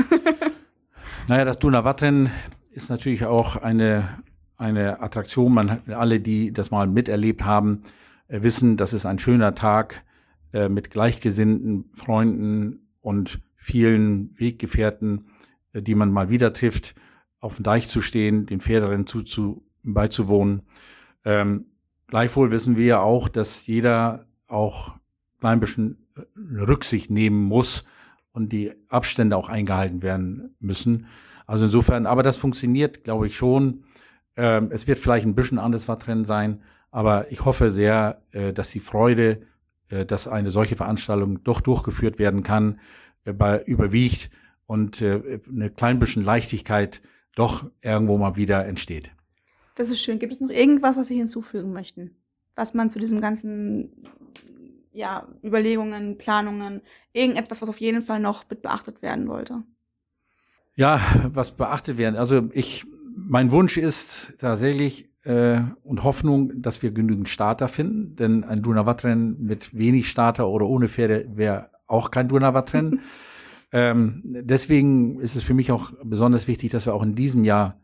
naja, 1.27 1.45
das 1.45 1.59
Donauwattrennen 1.59 2.31
ist 2.71 2.89
natürlich 2.89 3.25
auch 3.25 3.57
eine 3.57 4.23
eine 4.57 5.01
Attraktion. 5.01 5.53
Man, 5.53 5.81
alle, 5.89 6.19
die 6.19 6.51
das 6.51 6.71
mal 6.71 6.87
miterlebt 6.87 7.43
haben, 7.43 7.81
äh, 8.27 8.41
wissen, 8.41 8.77
das 8.77 8.93
ist 8.93 9.05
ein 9.05 9.19
schöner 9.19 9.55
Tag 9.55 10.03
äh, 10.53 10.69
mit 10.69 10.91
gleichgesinnten 10.91 11.89
Freunden 11.93 12.87
und 13.01 13.39
vielen 13.55 14.37
Weggefährten, 14.39 15.27
äh, 15.73 15.81
die 15.81 15.95
man 15.95 16.11
mal 16.11 16.29
wieder 16.29 16.53
trifft, 16.53 16.95
auf 17.39 17.55
dem 17.55 17.63
Deich 17.63 17.87
zu 17.87 18.01
stehen, 18.01 18.45
den 18.45 18.61
Pferderennen 18.61 19.07
zu, 19.07 19.23
zu, 19.23 19.63
beizuwohnen. 19.83 20.63
Ähm, 21.25 21.65
gleichwohl 22.07 22.51
wissen 22.51 22.77
wir 22.77 22.85
ja 22.85 22.99
auch, 23.01 23.29
dass 23.29 23.67
jeder 23.67 24.25
auch 24.47 24.95
ein 25.41 25.59
bisschen 25.59 25.97
Rücksicht 26.35 27.11
nehmen 27.11 27.43
muss 27.43 27.85
und 28.31 28.51
die 28.51 28.71
Abstände 28.89 29.37
auch 29.37 29.49
eingehalten 29.49 30.01
werden 30.01 30.55
müssen. 30.59 31.07
Also 31.45 31.65
insofern, 31.65 32.05
aber 32.05 32.23
das 32.23 32.37
funktioniert, 32.37 33.03
glaube 33.03 33.27
ich, 33.27 33.37
schon. 33.37 33.83
Ähm, 34.37 34.69
es 34.71 34.87
wird 34.87 34.99
vielleicht 34.99 35.25
ein 35.25 35.35
bisschen 35.35 35.59
anders 35.59 35.87
Wettrennen 35.87 36.25
sein, 36.25 36.61
aber 36.91 37.31
ich 37.31 37.45
hoffe 37.45 37.71
sehr, 37.71 38.21
äh, 38.31 38.53
dass 38.53 38.71
die 38.71 38.79
Freude, 38.79 39.41
äh, 39.89 40.05
dass 40.05 40.27
eine 40.27 40.51
solche 40.51 40.75
Veranstaltung 40.75 41.43
doch 41.43 41.61
durchgeführt 41.61 42.19
werden 42.19 42.43
kann, 42.43 42.79
äh, 43.25 43.33
bei, 43.33 43.61
überwiegt 43.63 44.29
und 44.67 45.01
äh, 45.01 45.39
eine 45.49 45.69
klein 45.69 45.99
bisschen 45.99 46.23
Leichtigkeit 46.23 47.01
doch 47.35 47.69
irgendwo 47.81 48.17
mal 48.17 48.35
wieder 48.35 48.65
entsteht. 48.65 49.11
Das 49.75 49.89
ist 49.89 50.01
schön. 50.01 50.19
Gibt 50.19 50.33
es 50.33 50.41
noch 50.41 50.49
irgendwas, 50.49 50.95
was 50.97 51.07
Sie 51.07 51.17
hinzufügen 51.17 51.73
möchten? 51.73 52.15
Was 52.55 52.73
man 52.73 52.89
zu 52.89 52.99
diesem 52.99 53.19
ganzen 53.19 53.91
ja, 54.93 55.27
Überlegungen, 55.43 56.17
Planungen, 56.17 56.81
irgendetwas, 57.11 57.61
was 57.61 57.67
auf 57.67 57.81
jeden 57.81 58.03
Fall 58.03 58.21
noch 58.21 58.45
beachtet 58.45 59.01
werden 59.01 59.27
wollte? 59.27 59.63
Ja, 60.75 61.01
was 61.33 61.51
beachtet 61.51 61.97
werden. 61.97 62.15
Also 62.15 62.49
ich, 62.53 62.85
mein 63.15 63.51
Wunsch 63.51 63.77
ist 63.77 64.33
tatsächlich 64.39 65.09
äh, 65.23 65.61
und 65.83 66.03
Hoffnung, 66.03 66.61
dass 66.61 66.83
wir 66.83 66.91
genügend 66.91 67.29
Starter 67.29 67.67
finden, 67.67 68.15
denn 68.15 68.43
ein 68.43 68.61
Dunavattrennen 68.61 69.41
mit 69.41 69.77
wenig 69.77 70.09
Starter 70.09 70.47
oder 70.47 70.67
ohne 70.67 70.87
Pferde 70.87 71.25
wäre 71.33 71.69
auch 71.87 72.11
kein 72.11 72.27
Dunavattrennen. 72.27 73.01
ähm, 73.71 74.21
deswegen 74.23 75.19
ist 75.19 75.35
es 75.35 75.43
für 75.43 75.53
mich 75.53 75.71
auch 75.71 75.91
besonders 76.03 76.47
wichtig, 76.47 76.71
dass 76.71 76.85
wir 76.85 76.93
auch 76.93 77.03
in 77.03 77.15
diesem 77.15 77.43
Jahr 77.43 77.79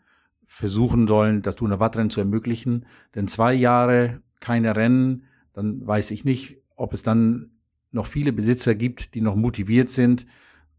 versuchen 0.45 1.07
sollen, 1.07 1.41
das 1.41 1.55
Dunavattrennen 1.55 2.09
zu 2.09 2.19
ermöglichen. 2.19 2.85
Denn 3.15 3.27
zwei 3.27 3.53
Jahre 3.53 4.21
keine 4.41 4.75
Rennen, 4.75 5.23
dann 5.53 5.85
weiß 5.85 6.11
ich 6.11 6.25
nicht, 6.25 6.57
ob 6.75 6.93
es 6.93 7.03
dann 7.03 7.51
noch 7.91 8.05
viele 8.05 8.33
Besitzer 8.33 8.75
gibt, 8.75 9.15
die 9.15 9.21
noch 9.21 9.35
motiviert 9.35 9.89
sind, 9.89 10.25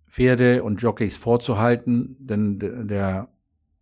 Pferde 0.08 0.62
und 0.62 0.82
Jockeys 0.82 1.16
vorzuhalten, 1.16 2.16
denn 2.18 2.58
der 2.58 3.31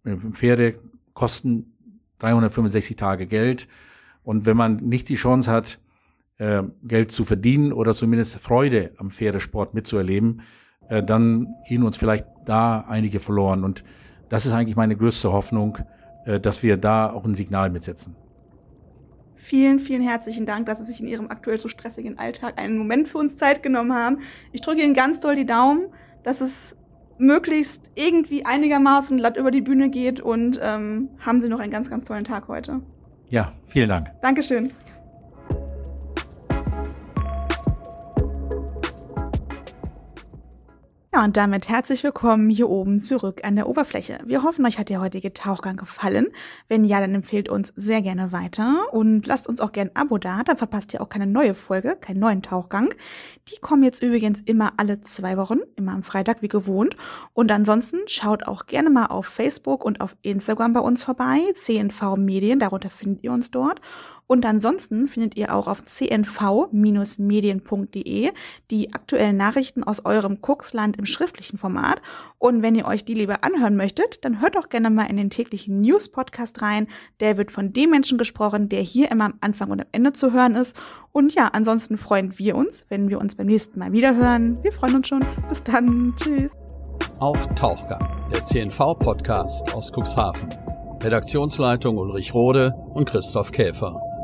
Pferde 0.04 0.78
kosten 1.14 1.72
365 2.18 2.96
Tage 2.96 3.26
Geld 3.26 3.68
und 4.22 4.46
wenn 4.46 4.56
man 4.56 4.76
nicht 4.76 5.08
die 5.08 5.14
Chance 5.16 5.50
hat, 5.50 5.78
äh, 6.38 6.62
Geld 6.82 7.12
zu 7.12 7.24
verdienen 7.24 7.72
oder 7.72 7.94
zumindest 7.94 8.38
Freude 8.38 8.92
am 8.96 9.10
Pferdesport 9.10 9.74
mitzuerleben, 9.74 10.42
äh, 10.88 11.02
dann 11.02 11.54
gehen 11.68 11.82
uns 11.82 11.96
vielleicht 11.96 12.26
da 12.44 12.80
einige 12.88 13.20
verloren 13.20 13.64
und 13.64 13.84
das 14.28 14.46
ist 14.46 14.52
eigentlich 14.52 14.76
meine 14.76 14.96
größte 14.96 15.32
Hoffnung, 15.32 15.78
dass 16.42 16.62
wir 16.62 16.76
da 16.76 17.10
auch 17.10 17.24
ein 17.24 17.34
Signal 17.34 17.70
mitsetzen. 17.70 18.14
Vielen, 19.50 19.80
vielen 19.80 20.02
herzlichen 20.02 20.46
Dank, 20.46 20.66
dass 20.66 20.78
Sie 20.78 20.84
sich 20.84 21.00
in 21.00 21.08
Ihrem 21.08 21.28
aktuell 21.30 21.58
so 21.58 21.66
stressigen 21.66 22.18
Alltag 22.18 22.60
einen 22.60 22.78
Moment 22.78 23.08
für 23.08 23.18
uns 23.18 23.36
Zeit 23.36 23.64
genommen 23.64 23.94
haben. 23.94 24.18
Ich 24.52 24.60
drücke 24.60 24.82
Ihnen 24.82 24.94
ganz 24.94 25.18
doll 25.18 25.34
die 25.34 25.46
Daumen, 25.46 25.86
dass 26.22 26.40
es 26.40 26.76
möglichst 27.20 27.90
irgendwie 27.94 28.44
einigermaßen 28.44 29.18
glatt 29.18 29.36
über 29.36 29.50
die 29.50 29.60
Bühne 29.60 29.90
geht 29.90 30.20
und 30.20 30.58
ähm, 30.62 31.10
haben 31.20 31.40
Sie 31.40 31.48
noch 31.48 31.60
einen 31.60 31.70
ganz, 31.70 31.90
ganz 31.90 32.04
tollen 32.04 32.24
Tag 32.24 32.48
heute. 32.48 32.80
Ja, 33.28 33.52
vielen 33.68 33.88
Dank. 33.88 34.10
Dankeschön. 34.22 34.72
Und 41.22 41.36
damit 41.36 41.68
herzlich 41.68 42.02
willkommen 42.02 42.48
hier 42.48 42.70
oben 42.70 42.98
zurück 42.98 43.42
an 43.44 43.54
der 43.54 43.68
Oberfläche. 43.68 44.20
Wir 44.24 44.42
hoffen, 44.42 44.64
euch 44.64 44.78
hat 44.78 44.88
der 44.88 45.02
heutige 45.02 45.34
Tauchgang 45.34 45.76
gefallen. 45.76 46.28
Wenn 46.66 46.82
ja, 46.82 46.98
dann 46.98 47.14
empfehlt 47.14 47.50
uns 47.50 47.74
sehr 47.76 48.00
gerne 48.00 48.32
weiter 48.32 48.86
und 48.92 49.26
lasst 49.26 49.46
uns 49.46 49.60
auch 49.60 49.72
gerne 49.72 49.90
ein 49.90 49.96
Abo 49.96 50.16
da, 50.16 50.42
dann 50.42 50.56
verpasst 50.56 50.94
ihr 50.94 51.02
auch 51.02 51.10
keine 51.10 51.26
neue 51.26 51.52
Folge, 51.52 51.98
keinen 52.00 52.20
neuen 52.20 52.40
Tauchgang. 52.40 52.94
Die 53.48 53.60
kommen 53.60 53.82
jetzt 53.82 54.02
übrigens 54.02 54.40
immer 54.40 54.72
alle 54.78 55.02
zwei 55.02 55.36
Wochen, 55.36 55.58
immer 55.76 55.92
am 55.92 56.02
Freitag 56.02 56.40
wie 56.40 56.48
gewohnt. 56.48 56.96
Und 57.34 57.52
ansonsten 57.52 57.98
schaut 58.06 58.48
auch 58.48 58.64
gerne 58.64 58.88
mal 58.88 59.08
auf 59.08 59.26
Facebook 59.26 59.84
und 59.84 60.00
auf 60.00 60.16
Instagram 60.22 60.72
bei 60.72 60.80
uns 60.80 61.02
vorbei, 61.02 61.38
CNV 61.54 62.16
Medien, 62.16 62.60
darunter 62.60 62.88
findet 62.88 63.24
ihr 63.24 63.32
uns 63.32 63.50
dort. 63.50 63.82
Und 64.30 64.46
ansonsten 64.46 65.08
findet 65.08 65.36
ihr 65.36 65.52
auch 65.52 65.66
auf 65.66 65.84
cnv-medien.de 65.86 66.70
die 68.70 68.94
aktuellen 68.94 69.36
Nachrichten 69.36 69.82
aus 69.82 70.04
eurem 70.04 70.40
Kuxland 70.40 70.96
im 70.98 71.06
schriftlichen 71.06 71.58
Format. 71.58 72.00
Und 72.38 72.62
wenn 72.62 72.76
ihr 72.76 72.86
euch 72.86 73.04
die 73.04 73.14
lieber 73.14 73.42
anhören 73.42 73.74
möchtet, 73.74 74.24
dann 74.24 74.40
hört 74.40 74.54
doch 74.54 74.68
gerne 74.68 74.88
mal 74.88 75.06
in 75.06 75.16
den 75.16 75.30
täglichen 75.30 75.80
News-Podcast 75.80 76.62
rein. 76.62 76.86
Der 77.18 77.38
wird 77.38 77.50
von 77.50 77.72
dem 77.72 77.90
Menschen 77.90 78.18
gesprochen, 78.18 78.68
der 78.68 78.82
hier 78.82 79.10
immer 79.10 79.24
am 79.24 79.34
Anfang 79.40 79.72
und 79.72 79.80
am 79.80 79.88
Ende 79.90 80.12
zu 80.12 80.32
hören 80.32 80.54
ist. 80.54 80.76
Und 81.10 81.34
ja, 81.34 81.48
ansonsten 81.48 81.98
freuen 81.98 82.38
wir 82.38 82.54
uns, 82.54 82.86
wenn 82.88 83.08
wir 83.08 83.18
uns 83.18 83.34
beim 83.34 83.48
nächsten 83.48 83.80
Mal 83.80 83.90
wieder 83.90 84.14
hören. 84.14 84.62
Wir 84.62 84.70
freuen 84.70 84.94
uns 84.94 85.08
schon. 85.08 85.26
Bis 85.48 85.64
dann. 85.64 86.14
Tschüss. 86.14 86.52
Auf 87.18 87.48
Tauchgang, 87.56 88.06
der 88.32 88.44
CNV-Podcast 88.44 89.74
aus 89.74 89.90
Cuxhaven. 89.90 90.48
Redaktionsleitung 91.02 91.98
Ulrich 91.98 92.32
Rode 92.32 92.72
und 92.94 93.10
Christoph 93.10 93.50
Käfer. 93.50 94.00